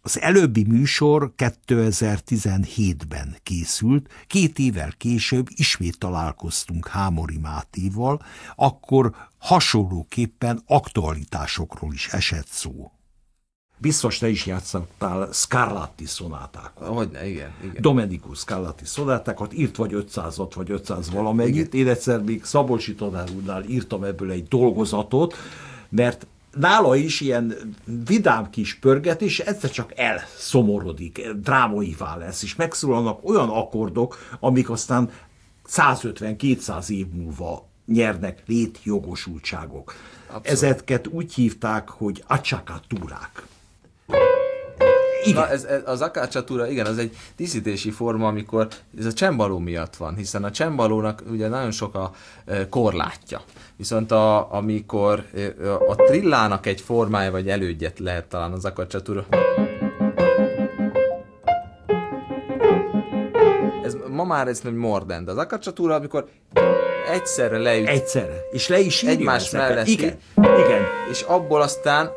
[0.04, 8.22] Az előbbi műsor 2017-ben készült, két évvel később ismét találkoztunk Hámori Mátéval,
[8.56, 12.92] akkor hasonlóképpen aktualitásokról is esett szó.
[13.82, 16.88] Biztos te is játszottál Scarlatti szonátákat.
[16.88, 17.76] Hogyne, igen, igen.
[17.82, 21.74] Domenico Scarlatti szonátákat, írt vagy 500-at, vagy 500 valamennyit.
[21.74, 25.34] Én egyszer még Szabolcsi tanár úrnál írtam ebből egy dolgozatot,
[25.88, 27.54] mert nála is ilyen
[28.06, 35.10] vidám kis pörget, és egyszer csak elszomorodik, drámaivá lesz, és megszólalnak olyan akkordok, amik aztán
[35.68, 39.94] 150-200 év múlva nyernek létjogosultságok.
[40.26, 40.46] Abszolút.
[40.46, 43.46] Ezeket úgy hívták, hogy acsakatúrák.
[45.24, 45.40] Igen.
[45.40, 49.96] Na, ez, ez, az akácsatúra, igen, az egy díszítési forma, amikor ez a csembaló miatt
[49.96, 52.10] van, hiszen a csembalónak ugye nagyon sok a
[52.46, 53.40] e, korlátja.
[53.76, 59.26] Viszont a, amikor e, a trillának egy formája vagy elődjet lehet talán az akácsatúra.
[63.84, 65.28] Ez ma már ez nem mordend.
[65.28, 66.28] Az akácsatúra, amikor
[67.12, 67.88] egyszerre leüt.
[67.88, 68.40] Egyszerre.
[68.50, 69.86] És le is Egymás mellett.
[69.86, 70.16] Igen.
[70.36, 70.82] Igen.
[71.10, 72.10] És abból aztán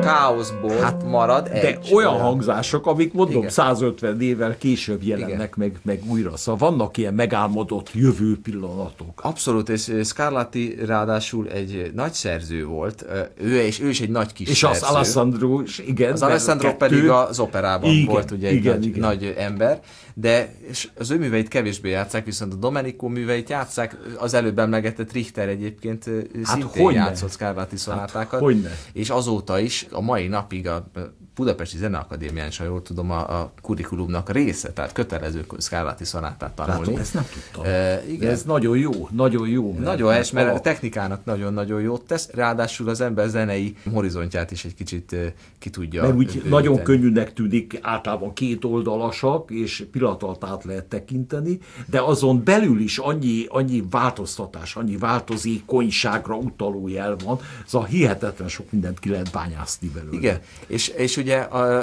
[0.00, 1.60] káoszból hát, marad egy.
[1.60, 3.50] De olyan, olyan hangzások, amik mondom Igen.
[3.50, 6.36] 150 évvel később jelennek meg, meg újra.
[6.36, 9.20] Szóval vannak ilyen megálmodott jövő pillanatok.
[9.22, 13.06] Abszolút, és Scarlatti ráadásul egy nagy szerző volt,
[13.40, 14.86] ő, és ő is egy nagy kis És szerző.
[14.86, 16.12] az Alessandro igen.
[16.12, 16.86] Az Alessandro kettő...
[16.88, 19.00] pedig az operában igen, volt ugye egy igen, nagy, igen.
[19.00, 19.80] nagy ember,
[20.20, 20.54] de
[20.98, 26.04] az ő műveit kevésbé játszák, viszont a Domenico műveit játszák, az előbb emlegetett Richter egyébként
[26.42, 26.98] hát szintén hogyne?
[26.98, 28.40] játszott Scarlatti szonátákat.
[28.40, 30.90] Hát, és azóta is a mai napig a
[31.38, 36.80] Budapesti Zeneakadémián, ha jól tudom, a, a kurikulumnak része, tehát kötelező szkálati szonátát tanulni.
[36.80, 37.64] Látom, ezt nem tudtam.
[37.72, 38.30] E, igen.
[38.30, 39.72] Ez nagyon jó, nagyon jó.
[39.72, 44.64] Mert nagyon helyes, mert a technikának nagyon-nagyon jót tesz, ráadásul az ember zenei horizontját is
[44.64, 45.16] egy kicsit
[45.58, 46.02] ki tudja.
[46.02, 46.48] Mert úgy bővíteni.
[46.48, 52.80] nagyon könnyűnek tűnik, általában két oldalasak, és pillanat alatt át lehet tekinteni, de azon belül
[52.80, 59.08] is annyi, annyi változtatás, annyi változékonyságra utaló jel van, ez a hihetetlen sok mindent ki
[59.08, 60.16] lehet bányászni belőle.
[60.16, 61.78] Igen, és, és ugye a,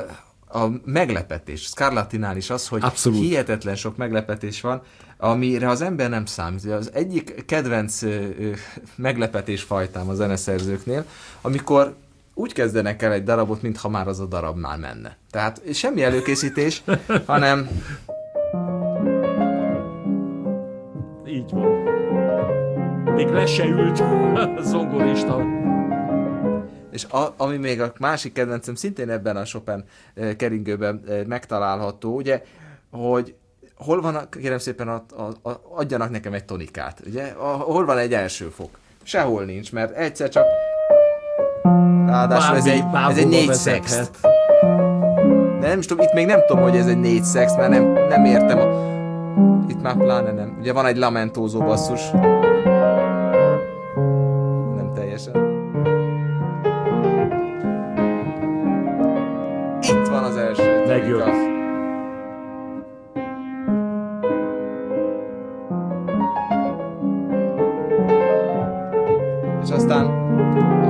[0.47, 3.19] a meglepetés, Scarlattinál is az, hogy Abszolút.
[3.19, 4.81] hihetetlen sok meglepetés van,
[5.17, 6.65] amire az ember nem számít.
[6.65, 8.01] Az egyik kedvenc
[8.95, 11.05] meglepetés fajtám a zeneszerzőknél,
[11.41, 11.95] amikor
[12.33, 15.17] úgy kezdenek el egy darabot, mintha már az a darab már menne.
[15.31, 16.83] Tehát semmi előkészítés,
[17.25, 17.69] hanem...
[21.27, 21.93] Így van.
[23.15, 23.99] Még le se ült
[24.57, 25.35] a zongorista
[26.95, 29.83] és a, ami még a másik kedvencem szintén ebben a Chopin
[30.37, 32.43] keringőben megtalálható, ugye,
[32.91, 33.35] hogy
[33.75, 37.97] hol van, kérem szépen, a, a, a, adjanak nekem egy tonikát, ugye, a, hol van
[37.97, 38.77] egy első fok?
[39.03, 40.45] Sehol nincs, mert egyszer csak
[42.05, 44.09] ráadásul ez egy, ez egy négy szex.
[45.59, 47.91] De nem is tudom, itt még nem tudom, hogy ez egy négy szex, mert nem,
[47.91, 48.93] nem értem a...
[49.67, 50.57] Itt már pláne nem.
[50.59, 52.11] Ugye van egy lamentózó basszus.
[54.75, 55.44] Nem teljesen.
[61.05, 61.53] Megjött.
[69.63, 70.05] És aztán,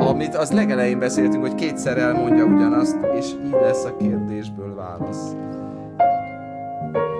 [0.07, 5.35] amit az legelején beszéltünk, hogy kétszer elmondja ugyanazt, és így lesz a kérdésből válasz.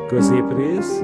[0.08, 1.04] Középrész.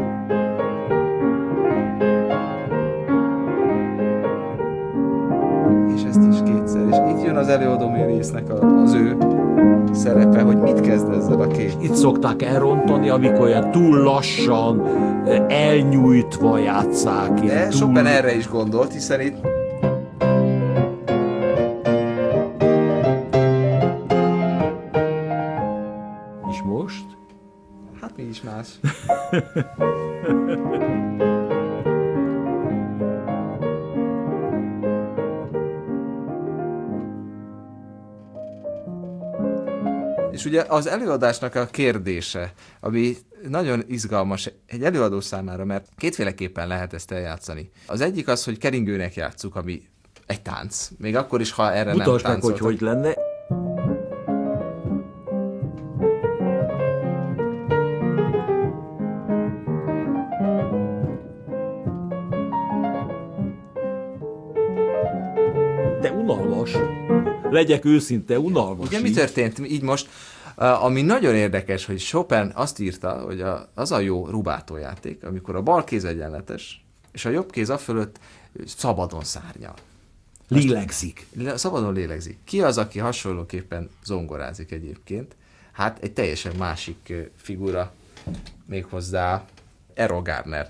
[5.96, 6.88] És ezt is kétszer.
[6.90, 8.50] És itt jön az előadó művésznek
[8.84, 9.18] az ő
[9.92, 11.76] szerepe, hogy mit kezd ezzel a két.
[11.82, 14.88] Itt szokták elrontani, amikor olyan túl lassan,
[15.48, 17.34] elnyújtva játszák.
[17.34, 17.80] De túl...
[17.80, 19.36] Chopin erre is gondolt, hiszen itt
[26.52, 27.06] És most?
[28.02, 28.80] Hát mi is más.
[40.52, 47.12] ugye az előadásnak a kérdése, ami nagyon izgalmas egy előadó számára, mert kétféleképpen lehet ezt
[47.12, 47.70] eljátszani.
[47.88, 49.82] Az egyik az, hogy keringőnek játszuk, ami
[50.26, 50.90] egy tánc.
[50.98, 53.14] Még akkor is, ha erre Mutasd nem meg, hogy hogy lenne.
[66.02, 66.72] De unalmas.
[67.50, 68.88] Legyek őszinte, unalmas.
[68.88, 69.16] Ugye mi így.
[69.16, 70.10] történt így most?
[70.62, 75.56] Ami nagyon érdekes, hogy Chopin azt írta, hogy a, az a jó rubátó játék, amikor
[75.56, 78.20] a bal kéz egyenletes, és a jobb kéz a fölött
[78.66, 79.74] szabadon szárnyal.
[80.48, 81.28] Lélegzik.
[81.36, 82.38] Le- Szabadon lélegzik.
[82.44, 85.36] Ki az, aki hasonlóképpen zongorázik egyébként?
[85.72, 87.94] Hát egy teljesen másik figura,
[88.66, 89.46] méghozzá
[89.94, 90.70] Errol Garner.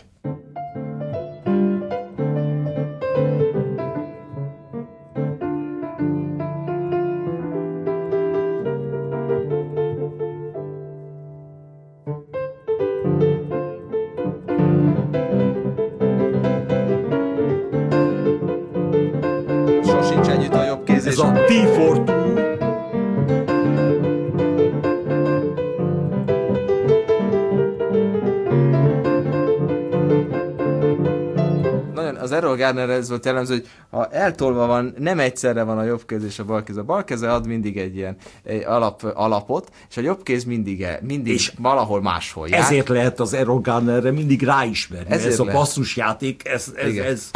[32.31, 36.05] Az Errol Garner ez volt jellemző, hogy ha eltolva van, nem egyszerre van a jobb
[36.05, 36.77] kéz és a bal kéz.
[36.77, 40.87] A bal keze ad mindig egy ilyen egy alap, alapot, és a jobb kéz mindig,
[41.01, 42.61] mindig és valahol máshol jár.
[42.61, 45.11] Ezért lehet az Errol Garnerre mindig ráismerni.
[45.11, 45.59] Ezért ez a lehet.
[45.59, 47.05] basszusjáték, ez, ez, Igen.
[47.05, 47.29] ez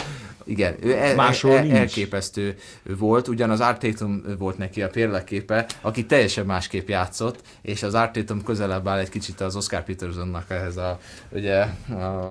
[0.48, 2.56] Igen, ő el, Máshol el, elképesztő
[2.98, 7.94] volt, ugyan az Art Tatum volt neki a pérleképe, aki teljesen másképp játszott, és az
[7.94, 11.00] Art Tatum közelebb áll egy kicsit az Oscar Petersonnak ehhez a,
[11.32, 12.30] ugye, a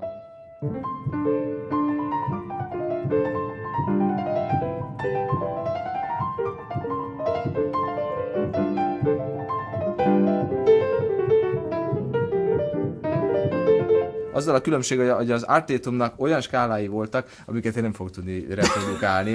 [14.35, 19.31] Azzal a különbség, hogy- az Artétumnak olyan skálái voltak, amiket én nem fog tudni reprodukálni.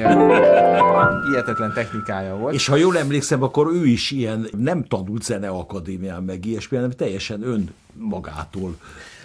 [1.31, 2.55] Hihetetlen technikája volt.
[2.55, 7.43] És ha jól emlékszem, akkor ő is ilyen nem tanult zeneakadémián meg ilyesmi, hanem teljesen
[7.43, 8.77] ön magától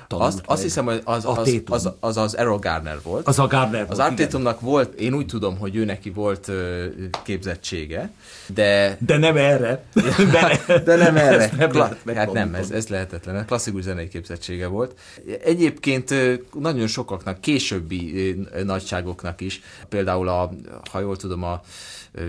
[0.09, 3.27] Azt, azt hiszem, hogy az az, az, az, az Errol Garner volt.
[3.27, 4.11] Az a Gardner Az volt, igen.
[4.11, 6.85] Artétumnak volt, én úgy tudom, hogy ő neki volt ö,
[7.23, 8.11] képzettsége,
[8.53, 9.83] de De nem erre.
[10.31, 11.51] De, de nem erre.
[11.57, 13.45] Nem Kla- hát nem, ez, ez lehetetlen.
[13.45, 14.99] Klasszikus zenei képzettsége volt.
[15.43, 16.13] Egyébként
[16.59, 20.51] nagyon sokaknak, későbbi nagyságoknak is, például a,
[20.91, 21.61] ha jól tudom, a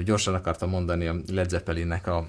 [0.04, 2.28] gyorsan akartam mondani a Led Zeppelinnek a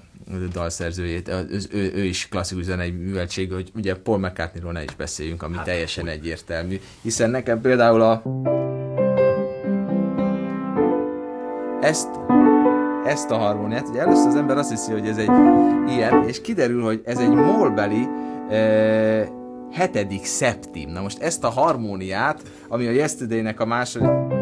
[0.52, 5.42] dalszerzőjét, az, ő, ő is klasszikus zenei műveltség, hogy ugye Paul McCartneyról ne is beszéljünk,
[5.42, 8.22] ami hát, teljesen egyértelmű, hiszen nekem például a
[11.80, 12.08] ezt
[13.04, 15.30] ezt a harmóniát, ugye először az ember azt hiszi, hogy ez egy
[15.88, 18.06] ilyen, és kiderül, hogy ez egy molbeli
[18.50, 19.28] e,
[19.72, 20.90] hetedik szeptim.
[20.90, 24.37] Na most ezt a harmóniát, ami a Yesterday-nek a második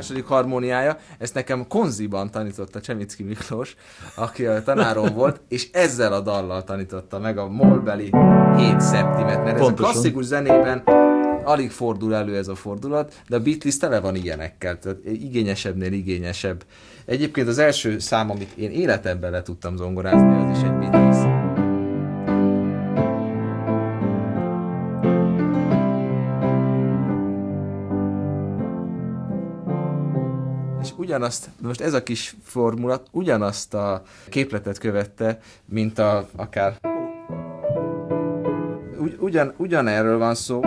[0.00, 3.76] második harmóniája, ezt nekem konziban tanította Csemicki Miklós,
[4.14, 8.12] aki a tanárom volt, és ezzel a dallal tanította meg a molbeli
[8.56, 9.92] 7 szeptimet, mert ez a Pontosan.
[9.92, 10.82] klasszikus zenében
[11.44, 16.64] alig fordul elő ez a fordulat, de a Beatles tele van ilyenekkel, tehát igényesebbnél igényesebb.
[17.04, 21.09] Egyébként az első szám, amit én életemben le tudtam zongorázni, az is egy Beatles.
[31.10, 36.74] Ugyanazt, most ez a kis formulat ugyanazt a képletet követte, mint a akár
[38.98, 40.60] Ugy, ugyan, ugyanerről van szó.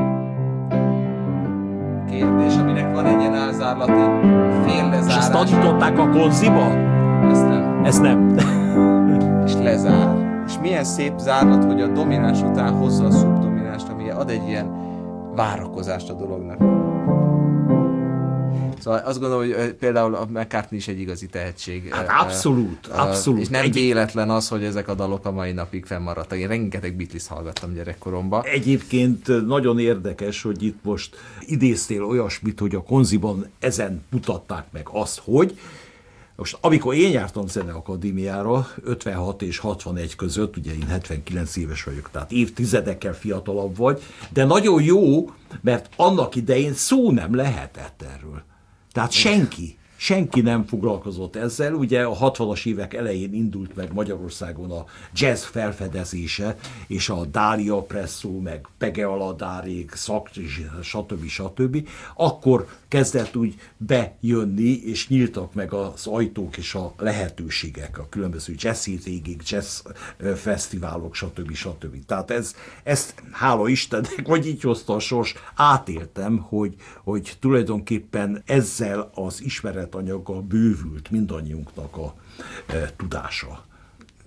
[2.10, 5.52] Kérdés, aminek van egy ilyen elzárlati És ezt féllezárás.
[5.98, 6.66] a konziba?
[7.30, 7.84] Ezt nem.
[7.84, 8.36] Ezt nem.
[9.46, 10.44] És lezár.
[10.48, 14.72] És milyen szép zárlat, hogy a domináns után hozza a szubdominást, ami ad egy ilyen
[15.36, 16.83] várakozást a dolognak.
[18.84, 21.94] Szóval azt gondolom, hogy például a McCartney is egy igazi tehetség.
[21.94, 23.40] Hát abszolút, abszolút.
[23.42, 26.38] És nem Egy- véletlen az, hogy ezek a dalok a mai napig fennmaradtak.
[26.38, 28.44] Én rengeteg Beatles hallgattam gyerekkoromban.
[28.46, 35.22] Egyébként nagyon érdekes, hogy itt most idéztél olyasmit, hogy a konziban ezen mutatták meg azt,
[35.24, 35.58] hogy
[36.36, 42.32] most amikor én jártam zeneakadémiára, 56 és 61 között, ugye én 79 éves vagyok, tehát
[42.32, 45.30] évtizedekkel fiatalabb vagy, de nagyon jó,
[45.62, 48.44] mert annak idején szó nem lehetett erről.
[48.94, 51.74] Tehát senki, senki nem foglalkozott ezzel.
[51.74, 56.56] Ugye a 60-as évek elején indult meg Magyarországon a jazz felfedezése,
[56.88, 60.30] és a Dália Presszó, meg Pege Aladárék, Szak,
[60.82, 61.26] stb.
[61.28, 61.88] stb.
[62.16, 68.86] Akkor kezdett úgy bejönni, és nyíltak meg az ajtók és a lehetőségek a különböző jazz
[68.86, 69.82] hétvégig, jazz
[70.36, 71.54] fesztiválok, stb.
[71.54, 72.06] stb.
[72.06, 79.12] Tehát ez, ezt hála Istennek, vagy így hozta a sors, átéltem, hogy, hogy tulajdonképpen ezzel
[79.14, 79.42] az
[79.94, 82.14] ismeretanyaggal bővült mindannyiunknak a
[82.68, 83.64] e, tudása.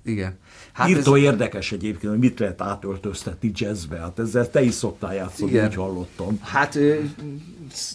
[0.03, 0.39] Igen.
[0.73, 1.23] Hát Írtó ez...
[1.23, 3.99] érdekes egyébként, hogy mit lehet átöltöztetni jazzbe.
[3.99, 5.67] Hát ezzel te is szoktál játszani, Igen.
[5.67, 6.39] úgy hallottam.
[6.43, 6.79] Hát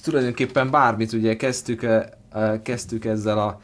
[0.03, 1.85] tulajdonképpen bármit, ugye kezdtük
[2.63, 3.59] kezdtük ezzel a,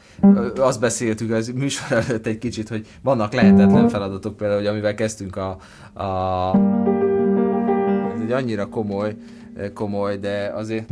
[0.60, 5.36] azt beszéltük az műsor előtt egy kicsit, hogy vannak lehetetlen feladatok például, hogy amivel kezdtünk
[5.36, 5.48] a,
[6.02, 6.56] a
[8.14, 9.16] ez egy annyira komoly,
[9.74, 10.88] komoly, de azért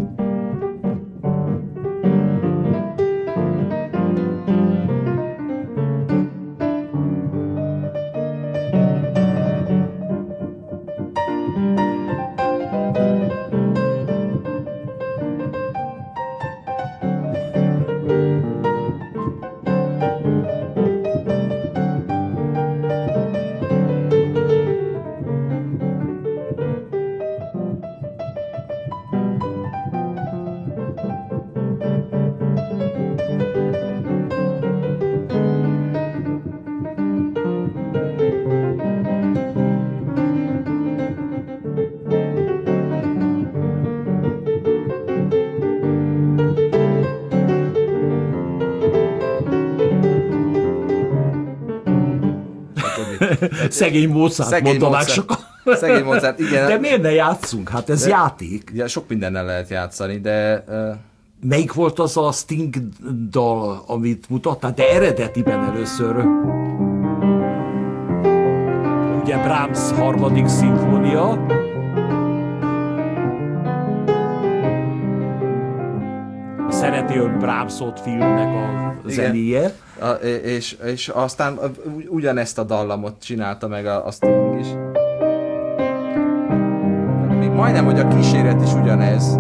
[53.69, 55.13] Szegény Mozart Szegény mondanák Mozart.
[55.13, 55.37] sokan.
[55.81, 56.69] Szegény Mozart, igen.
[56.69, 57.69] De miért ne játszunk?
[57.69, 58.71] Hát ez de, játék.
[58.75, 60.65] Ja, sok mindennel lehet játszani, de...
[60.69, 60.97] Uh...
[61.41, 62.75] Melyik volt az a Sting
[63.31, 64.73] dal, amit mutattál?
[64.73, 66.17] De eredetiben először.
[69.23, 71.47] Ugye Brahms harmadik szimfónia.
[76.87, 79.73] Szereti ön Brahmsot filmnek a zenéje.
[80.01, 80.09] A,
[80.45, 81.59] és, és aztán
[82.09, 84.67] ugyanezt a dallamot csinálta meg a, a Sting is.
[87.39, 89.39] Még majdnem, hogy a kíséret is ugyanez.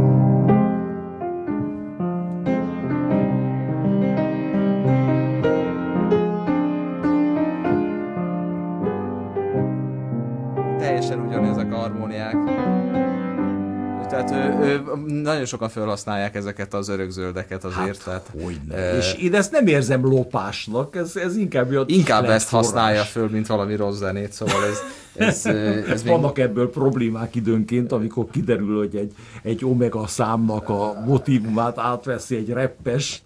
[15.46, 18.02] Nagyon sokan felhasználják ezeket az örökzöldeket azért.
[18.02, 18.96] Hát, tehát, e...
[18.96, 22.66] És én ezt nem érzem lopásnak, ez, ez inkább jött Inkább ezt forrás.
[22.66, 24.78] használja föl, mint valami rossz zenét, szóval ez...
[25.26, 25.46] ez,
[25.92, 26.44] ez Vannak még...
[26.44, 33.22] ebből problémák időnként, amikor kiderül, hogy egy, egy omega számnak a motivumát átveszi egy reppes.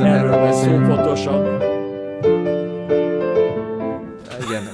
[0.00, 1.57] Erről beszélünk pontosan.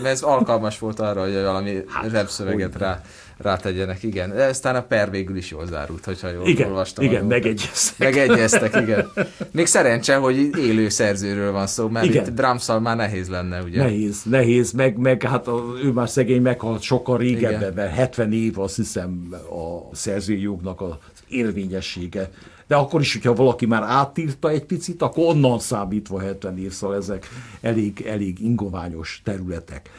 [0.09, 3.03] Ez alkalmas volt arra, hogy valami hát, repszöveget rá,
[3.37, 4.35] rátegyenek, igen.
[4.35, 7.05] De aztán a per végül is jól zárult, hogyha jól igen, olvastam.
[7.05, 7.99] Igen, megegyeztek.
[7.99, 9.11] Megegyeztek, igen.
[9.51, 12.25] Még szerencse, hogy élő szerzőről van szó, mert igen.
[12.25, 13.83] itt Bramszal már nehéz lenne, ugye?
[13.83, 18.59] Nehéz, nehéz, meg, meg hát a, ő már szegény meghalt sokkal régebben, mert 70 év
[18.59, 22.31] azt hiszem a szerzőjognak az érvényessége
[22.67, 26.97] de akkor is, hogyha valaki már átírta egy picit, akkor onnan számítva 70 év, szóval
[26.97, 27.29] ezek
[27.61, 29.91] elég, elég ingoványos területek.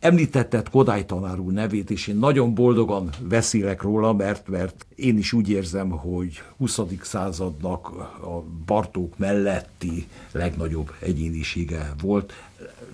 [0.00, 5.32] Említetted Kodály tanár úr nevét, és én nagyon boldogan beszélek róla, mert, mert én is
[5.32, 6.80] úgy érzem, hogy 20.
[7.02, 7.88] századnak
[8.22, 12.32] a Bartók melletti legnagyobb egyénisége volt.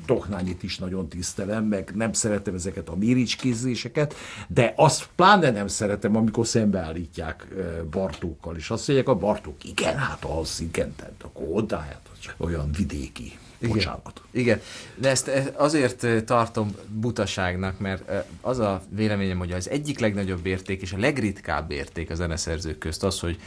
[0.06, 4.14] Dohnányit is nagyon tisztelem, meg nem szeretem ezeket a méricskézéseket,
[4.48, 7.46] de azt pláne nem szeretem, amikor szembeállítják
[7.90, 12.02] Bartókkal, és azt mondják, a Bartók, igen, hát az, igen, tehát akkor odáját,
[12.38, 13.76] olyan vidéki igen.
[13.76, 14.22] Bocsánat.
[14.30, 14.60] Igen,
[14.94, 20.92] de ezt azért tartom butaságnak, mert az a véleményem, hogy az egyik legnagyobb érték és
[20.92, 23.38] a legritkább érték a zeneszerzők közt az, hogy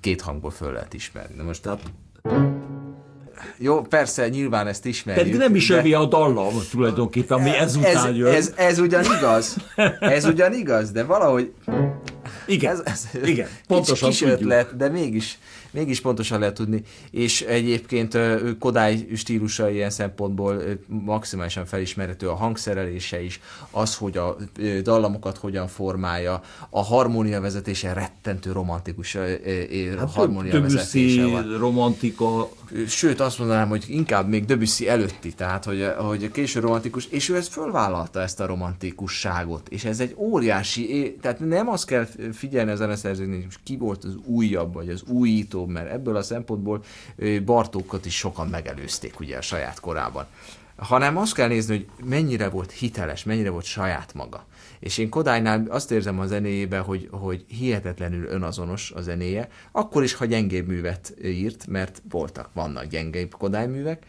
[0.00, 1.36] két hangból föl lehet ismerni.
[1.36, 1.82] De most tehát
[3.56, 5.24] jó, persze, nyilván ezt ismerjük.
[5.24, 8.34] Pedig nem is övi a dallam tulajdonképpen, ami ezután ez, jön.
[8.34, 9.56] Ez, ez ugyan igaz,
[10.00, 11.52] ez ugyan igaz, de valahogy...
[12.46, 15.38] Igen, ez, ez, igen pontosan kis, kis ötlet, de mégis
[15.74, 18.18] mégis pontosan lehet tudni, és egyébként
[18.58, 24.36] Kodály stílusa ilyen szempontból maximálisan felismerhető, a hangszerelése is, az, hogy a
[24.82, 31.58] dallamokat hogyan formálja, a harmónia vezetése rettentő romantikus hát harmónia vezetése van.
[31.58, 32.48] romantika.
[32.86, 37.36] Sőt, azt mondanám, hogy inkább még Debussy előtti, tehát hogy, hogy késő romantikus, és ő
[37.36, 42.76] ezt fölvállalta ezt a romantikusságot, és ez egy óriási, tehát nem azt kell figyelni a
[42.76, 46.84] zeneszerzőknek, hogy ki volt az újabb, vagy az újító, mert ebből a szempontból
[47.44, 50.26] Bartókat is sokan megelőzték ugye a saját korában.
[50.76, 54.44] Hanem azt kell nézni, hogy mennyire volt hiteles, mennyire volt saját maga.
[54.78, 60.14] És én Kodálynál azt érzem a zenéjében, hogy, hogy hihetetlenül önazonos a zenéje, akkor is,
[60.14, 64.06] ha gyengébb művet írt, mert voltak, vannak gyengébb Kodály művek,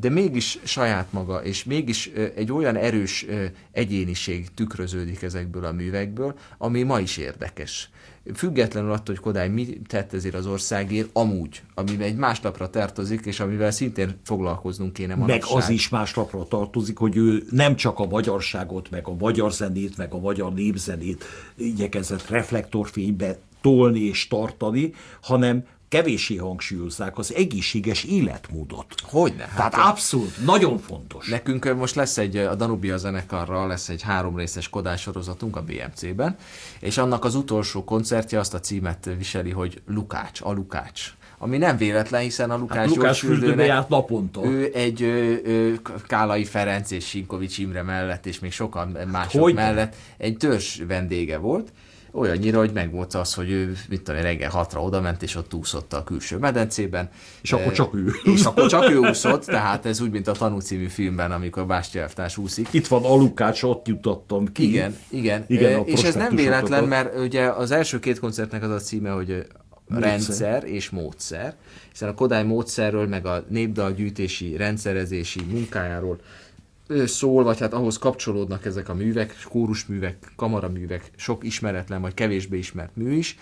[0.00, 3.26] de mégis saját maga, és mégis egy olyan erős
[3.72, 7.90] egyéniség tükröződik ezekből a művekből, ami ma is érdekes
[8.34, 13.26] függetlenül attól, hogy Kodály mi tett ezért az országért, amúgy, ami egy más lapra tartozik,
[13.26, 15.40] és amivel szintén foglalkoznunk kéne manapság.
[15.40, 19.52] Meg az is más lapra tartozik, hogy ő nem csak a magyarságot, meg a magyar
[19.52, 21.24] zenét, meg a magyar népzenét
[21.56, 24.92] igyekezett reflektorfénybe tolni és tartani,
[25.22, 25.64] hanem
[25.94, 28.94] kevéssé hangsúlyozzák az egészséges életmódot.
[29.02, 29.42] Hogyne?
[29.42, 31.28] Hát Tehát abszolút, nagyon fontos.
[31.28, 36.36] Nekünk most lesz egy, a Danubia zenekarral lesz egy három részes Kodály sorozatunk a BMC-ben,
[36.80, 41.76] és annak az utolsó koncertje azt a címet viseli, hogy Lukács, a Lukács ami nem
[41.76, 44.44] véletlen, hiszen a Lukács, hát Lukács fürdőbe járt naponta.
[44.44, 45.72] Ő egy ö, ö,
[46.06, 51.38] Kálai Ferenc és Sinkovics Imre mellett, és még sokan mások Hogy mellett egy törzs vendége
[51.38, 51.72] volt,
[52.14, 55.92] olyannyira, hogy megvolt az, hogy ő mit tudom, reggel hatra oda ment, és ott úszott
[55.92, 57.10] a külső medencében.
[57.42, 58.12] És akkor csak ő.
[58.24, 62.00] És akkor csak ő úszott, tehát ez úgy, mint a Tanú című filmben, amikor Bástya
[62.00, 62.68] elvtárs úszik.
[62.70, 64.68] Itt van a Lukács, ott jutottam ki.
[64.68, 65.44] Igen, igen.
[65.46, 69.46] igen és ez nem véletlen, mert ugye az első két koncertnek az a címe, hogy
[69.86, 70.10] módszer.
[70.10, 71.54] rendszer és módszer,
[71.90, 76.18] hiszen a Kodály módszerről, meg a népdalgyűjtési, rendszerezési munkájáról
[77.06, 82.96] szól, vagy hát ahhoz kapcsolódnak ezek a művek, kórusművek, kamaraművek, sok ismeretlen vagy kevésbé ismert
[82.96, 83.36] mű is.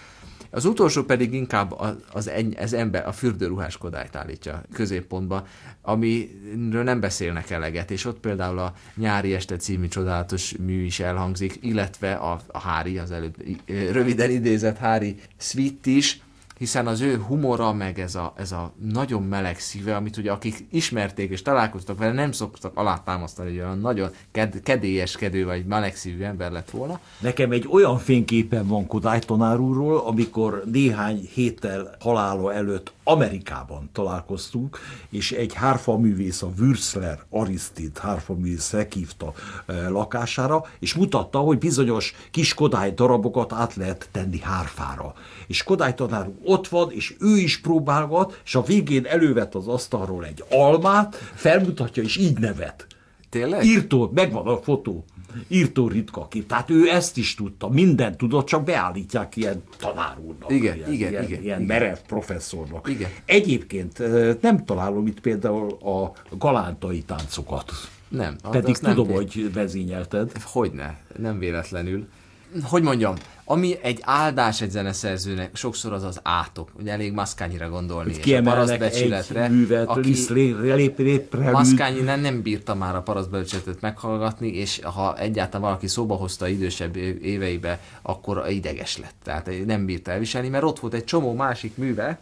[0.55, 1.72] Az utolsó pedig inkább
[2.12, 5.47] az, az, ember, a fürdőruhás kodályt állítja középpontba,
[5.82, 11.59] amiről nem beszélnek eleget, és ott például a Nyári Este című csodálatos mű is elhangzik,
[11.61, 13.36] illetve a, a Hári, az előbb
[13.66, 16.20] röviden idézett Hári Sweet is,
[16.62, 20.66] hiszen az ő humora, meg ez a, ez a nagyon meleg szíve, amit ugye akik
[20.70, 26.22] ismerték és találkoztak vele, nem szoktak alátámasztani, hogy olyan nagyon ked- kedélyeskedő vagy meleg szívű
[26.22, 27.00] ember lett volna.
[27.20, 29.58] Nekem egy olyan fényképen van Kodály tanár
[30.06, 34.78] amikor néhány héttel halála előtt Amerikában találkoztunk,
[35.10, 39.32] és egy hárfaművész, a Würzler Aristid hárfaművész meghívta
[39.66, 45.14] e, lakására, és mutatta, hogy bizonyos kis Kodály darabokat át lehet tenni hárfára.
[45.46, 50.24] És Kodály tanár ott van, és ő is próbálgat, és a végén elővet az asztalról
[50.24, 52.86] egy almát, felmutatja, és így nevet.
[53.30, 53.64] Tényleg?
[53.64, 55.05] Írtó, megvan a fotó.
[55.48, 56.46] Írtó ritka kép.
[56.46, 60.50] Tehát ő ezt is tudta, mindent tudott, csak beállítják ilyen tanárúrnak.
[60.50, 61.42] Igen, ilyen, igen, ilyen, igen.
[61.42, 61.62] Ilyen igen.
[61.62, 62.88] merev professzornak.
[62.88, 63.11] Igen.
[63.24, 64.03] Egyébként
[64.40, 67.72] nem találom itt például a galántai táncokat.
[68.09, 68.36] Nem.
[68.50, 70.32] Pedig tudom, nem hogy vezényelted.
[70.42, 72.09] Hogyne, nem véletlenül.
[72.62, 76.70] Hogy mondjam, ami egy áldás egy zeneszerzőnek, sokszor az az átok.
[76.78, 78.12] Ugye elég Maszkányira gondolni.
[78.12, 79.42] Hogy és a parasztbecsületre.
[79.42, 85.18] Egy művet, aki lép, lép, Maszkányi nem, nem bírta már a parasztbecsületet meghallgatni, és ha
[85.18, 89.14] egyáltalán valaki szóba hozta idősebb éveibe, akkor ideges lett.
[89.24, 92.18] Tehát nem bírta elviselni, mert ott volt egy csomó másik műve,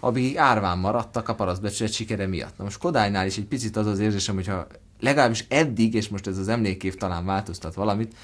[0.00, 2.58] ami árván maradtak a parasztbecsület sikere miatt.
[2.58, 4.66] Na most Kodálynál is egy picit az az érzésem, hogyha
[5.00, 8.14] legalábbis eddig, és most ez az emlékév talán változtat valamit,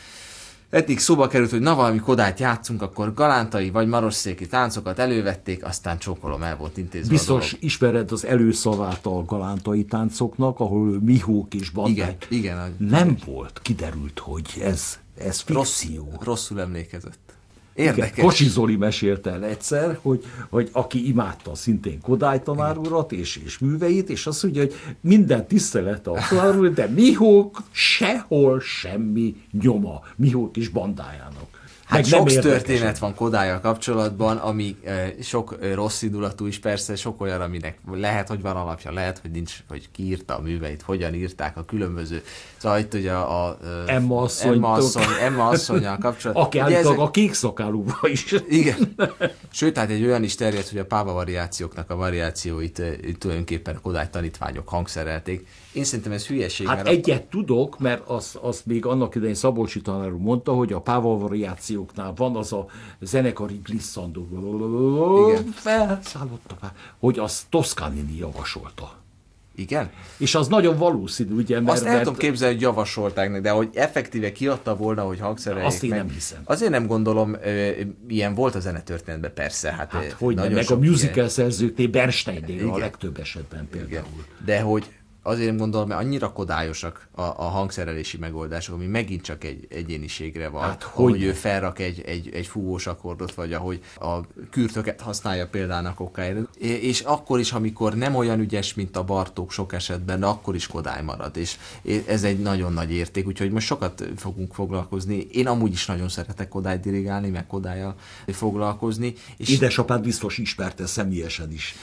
[0.71, 5.99] eddig szóba került, hogy na valami kodát játszunk, akkor galántai vagy marosszéki táncokat elővették, aztán
[5.99, 12.27] csókolom el volt intézve Biztos ismered az előszavát a galántai táncoknak, ahol Mihók és Bandák.
[12.29, 12.89] Igen, igen.
[12.91, 16.09] Nem volt, kiderült, hogy ez, ez fikció.
[16.11, 17.30] Rossz, rosszul emlékezett.
[17.81, 18.13] Érdekes.
[18.13, 23.41] Igen, Kocsi Zoli mesélte el egyszer, hogy, hogy aki imádta szintén Kodály tanár urat és,
[23.45, 30.01] és műveit, és azt mondja, hogy minden tisztelet a tanár de Mihók sehol semmi nyoma,
[30.17, 31.60] Mihók is bandájának.
[31.91, 37.21] Hát sok történet van Kodályjal kapcsolatban, ami e, sok e, rossz indulatú is persze, sok
[37.21, 41.57] olyan, aminek lehet, hogy van alapja, lehet, hogy nincs, hogy kiírta a műveit, hogyan írták
[41.57, 42.23] a különböző.
[42.57, 46.45] Szóval itt ugye a, a Emma, Emma, asszony, Emma asszonyjal kapcsolatban.
[46.45, 46.99] Aki állítólag ezek...
[46.99, 48.35] a kék szakálúba is.
[48.49, 48.95] Igen.
[49.53, 52.83] Sőt, hát egy olyan is terjedt, hogy a páva variációknak a variációit
[53.19, 55.47] tulajdonképpen Kodály tanítványok hangszerelték.
[55.73, 56.67] Én szerintem ez hülyeség.
[56.67, 57.27] Hát mert egyet a...
[57.31, 62.37] tudok, mert azt, azt még annak idején Szabolcsi tanár mondta, hogy a páva variációknál van
[62.37, 62.67] az a
[63.01, 64.29] zenekari glisszandó.
[65.55, 68.99] Felszállott a hogy az Toscanini javasolta.
[69.55, 69.91] Igen?
[70.17, 71.61] És az nagyon valószínű, ugye?
[71.61, 72.05] Mert, Azt el mert...
[72.05, 75.99] tudom képzelni, hogy javasolták de hogy effektíve kiadta volna, hogy hangszereljék Azt én meg.
[75.99, 76.41] nem hiszem.
[76.45, 77.37] Azért nem gondolom,
[78.09, 79.73] ilyen volt a zenetörténetben persze.
[79.73, 81.29] Hát, hát hogy nem, meg a musical ilyen...
[81.29, 83.89] szerzőknél, Bernsteinnél a legtöbb esetben például.
[83.91, 84.45] Igen.
[84.45, 84.91] De hogy
[85.23, 90.63] azért gondolom, mert annyira kodályosak a, a hangszerelési megoldások, ami megint csak egy egyéniségre van.
[90.63, 95.49] Hát, hogy hogy ő felrak egy, egy, egy fúvós akkordot, vagy ahogy a kürtöket használja
[95.49, 96.57] például a kokáért.
[96.59, 100.67] És akkor is, amikor nem olyan ügyes, mint a Bartók sok esetben, de akkor is
[100.67, 101.37] kodály marad.
[101.37, 101.57] És
[102.07, 105.27] ez egy nagyon nagy érték, úgyhogy most sokat fogunk foglalkozni.
[105.33, 107.95] Én amúgy is nagyon szeretek kodály dirigálni, meg kodályjal
[108.27, 109.15] foglalkozni.
[109.37, 111.75] És Édesapád biztos ismerte személyesen is.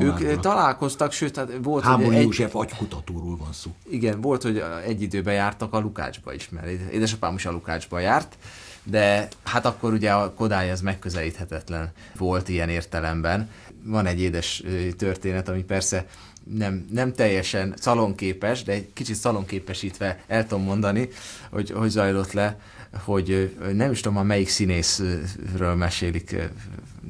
[0.00, 2.60] Ők eh, találkoztak, sőt, hát volt, Hámon hogy József egy...
[2.60, 3.70] agykutatóról van szó.
[3.90, 8.36] Igen, volt, hogy egy időben jártak a Lukácsba is, mert édesapám is a Lukácsba járt,
[8.82, 13.50] de hát akkor ugye a Kodály az megközelíthetetlen volt ilyen értelemben.
[13.84, 14.62] Van egy édes
[14.96, 16.06] történet, ami persze
[16.44, 21.08] nem, nem teljesen szalonképes, de egy kicsit szalonképesítve el tudom mondani,
[21.50, 22.58] hogy hogy zajlott le,
[23.04, 26.36] hogy nem is tudom, a melyik színészről mesélik,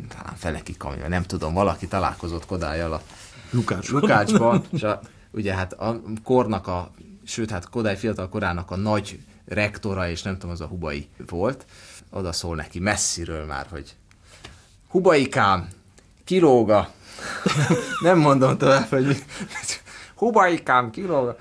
[0.09, 3.03] talán Feleki Kamilla, nem tudom, valaki találkozott Kodályjal a
[3.51, 4.65] Lukácsban, Lukácsban.
[4.73, 5.01] És a,
[5.31, 6.91] ugye hát a kornak a,
[7.25, 11.67] sőt hát Kodály fiatal korának a nagy rektora, és nem tudom, az a Hubai volt,
[12.11, 13.95] oda szól neki messziről már, hogy
[14.89, 15.69] Hubaikám,
[16.25, 16.91] kilóga,
[18.03, 19.25] nem mondom tovább, hogy
[20.23, 21.37] Hubaikám, kilóg.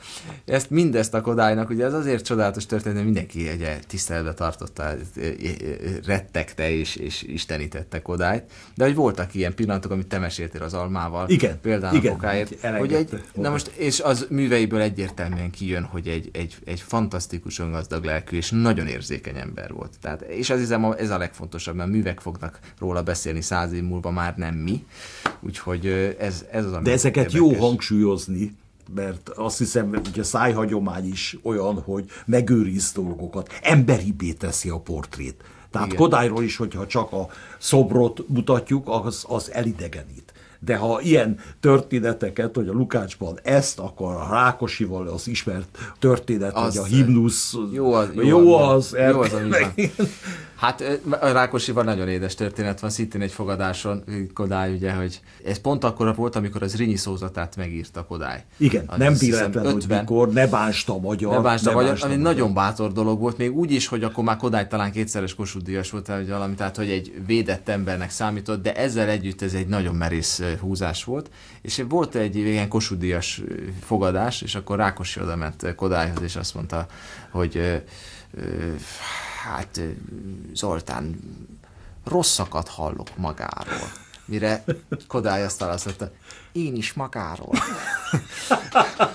[0.46, 5.28] Ezt mindezt a Kodálynak, ugye ez azért csodálatos történet, mindenki ugye, tiszteletbe tartotta, e, e,
[6.06, 8.44] rettegte és, és istenítette Kodályt,
[8.76, 12.66] de hogy voltak ilyen pillanatok, amit te meséltél az almával, igen, például igen, a kokáért,
[12.78, 18.04] hogy egy, na most, és az műveiből egyértelműen kijön, hogy egy, egy, egy fantasztikusan gazdag
[18.04, 19.94] lelkű és nagyon érzékeny ember volt.
[20.02, 24.12] Tehát, és az hiszem, ez a legfontosabb, mert művek fognak róla beszélni száz év múlva,
[24.12, 24.86] már nem mi.
[25.40, 25.86] Úgyhogy
[26.20, 27.40] ez, ez az, ami De ezeket érdekes.
[27.40, 28.60] jó hangsúlyozni,
[28.96, 35.44] mert azt hiszem, hogy a szájhagyomány is olyan, hogy megőriz dolgokat, emberibé teszi a portrét.
[35.72, 36.00] Tehát Igen.
[36.00, 37.28] Kodályról is, hogyha csak a
[37.58, 40.34] szobrot mutatjuk, az, az elidegenít.
[40.60, 46.78] De ha ilyen történeteket, hogy a Lukácsban ezt, akkor a Rákosival az ismert történet, az,
[46.78, 50.08] hogy a himnusz jó az, jó, jó az, az, jó az, az
[50.62, 54.04] Hát a Rákosival nagyon édes történet van, szintén egy fogadáson
[54.34, 58.44] Kodály, ugye, hogy ez pont akkor volt, amikor az Rinyi szózatát megírta Kodály.
[58.58, 61.36] Igen, az nem véletlen, hogy mikor ne bánsta a magyar.
[61.36, 64.38] Ne bánsta a magyar, ami nagyon bátor dolog volt, még úgy is, hogy akkor már
[64.38, 69.10] Kodály talán kétszeres Kossuth volt, vagy valami, tehát hogy egy védett embernek számított, de ezzel
[69.10, 71.30] együtt ez egy nagyon merész húzás volt,
[71.62, 73.24] és volt egy ilyen Kossuth
[73.84, 76.86] fogadás, és akkor Rákosi oda ment Kodályhoz, és azt mondta,
[77.32, 77.82] hogy
[79.44, 79.82] hát
[80.54, 81.20] Zoltán,
[82.04, 83.92] rosszakat hallok magáról.
[84.26, 84.64] Mire
[85.08, 86.12] Kodály azt válaszolta,
[86.52, 87.54] én is magáról.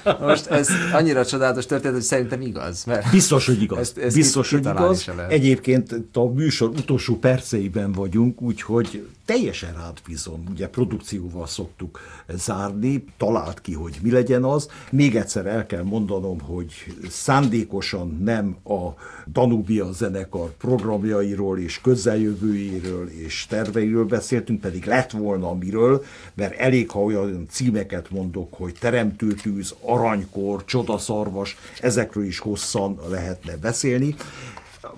[0.21, 2.85] Most ez annyira csodálatos történet, hogy szerintem igaz.
[2.85, 3.79] Mert Biztos, hogy igaz.
[3.79, 5.11] Ezt, ezt Biztos, hogy igaz.
[5.29, 10.45] Egyébként a műsor utolsó perceiben vagyunk, úgyhogy teljesen rád bízom.
[10.51, 14.69] Ugye produkcióval szoktuk zárni, talált ki, hogy mi legyen az.
[14.91, 16.73] Még egyszer el kell mondanom, hogy
[17.09, 18.89] szándékosan nem a
[19.33, 26.05] Danubia zenekar programjairól és közeljövőjéről és terveiről beszéltünk, pedig lett volna miről,
[26.35, 34.15] mert elég, ha olyan címeket mondok, hogy Teremtőtűz, Aranykor, Csodaszarvas, ezekről is hosszan lehetne beszélni.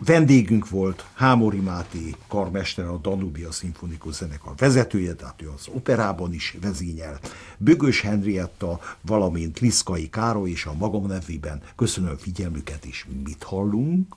[0.07, 6.57] Vendégünk volt Hámori Máté karmester, a Danubia Szimfonikus Zenekar vezetője, tehát ő az operában is
[6.61, 7.19] vezényel.
[7.57, 14.15] Bögös Henrietta, valamint Liszkai Károly és a magam nevében köszönöm figyelmüket, és mit hallunk?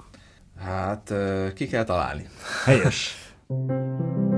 [0.60, 1.14] Hát
[1.56, 2.30] ki kell találni.
[2.66, 3.16] Helyes.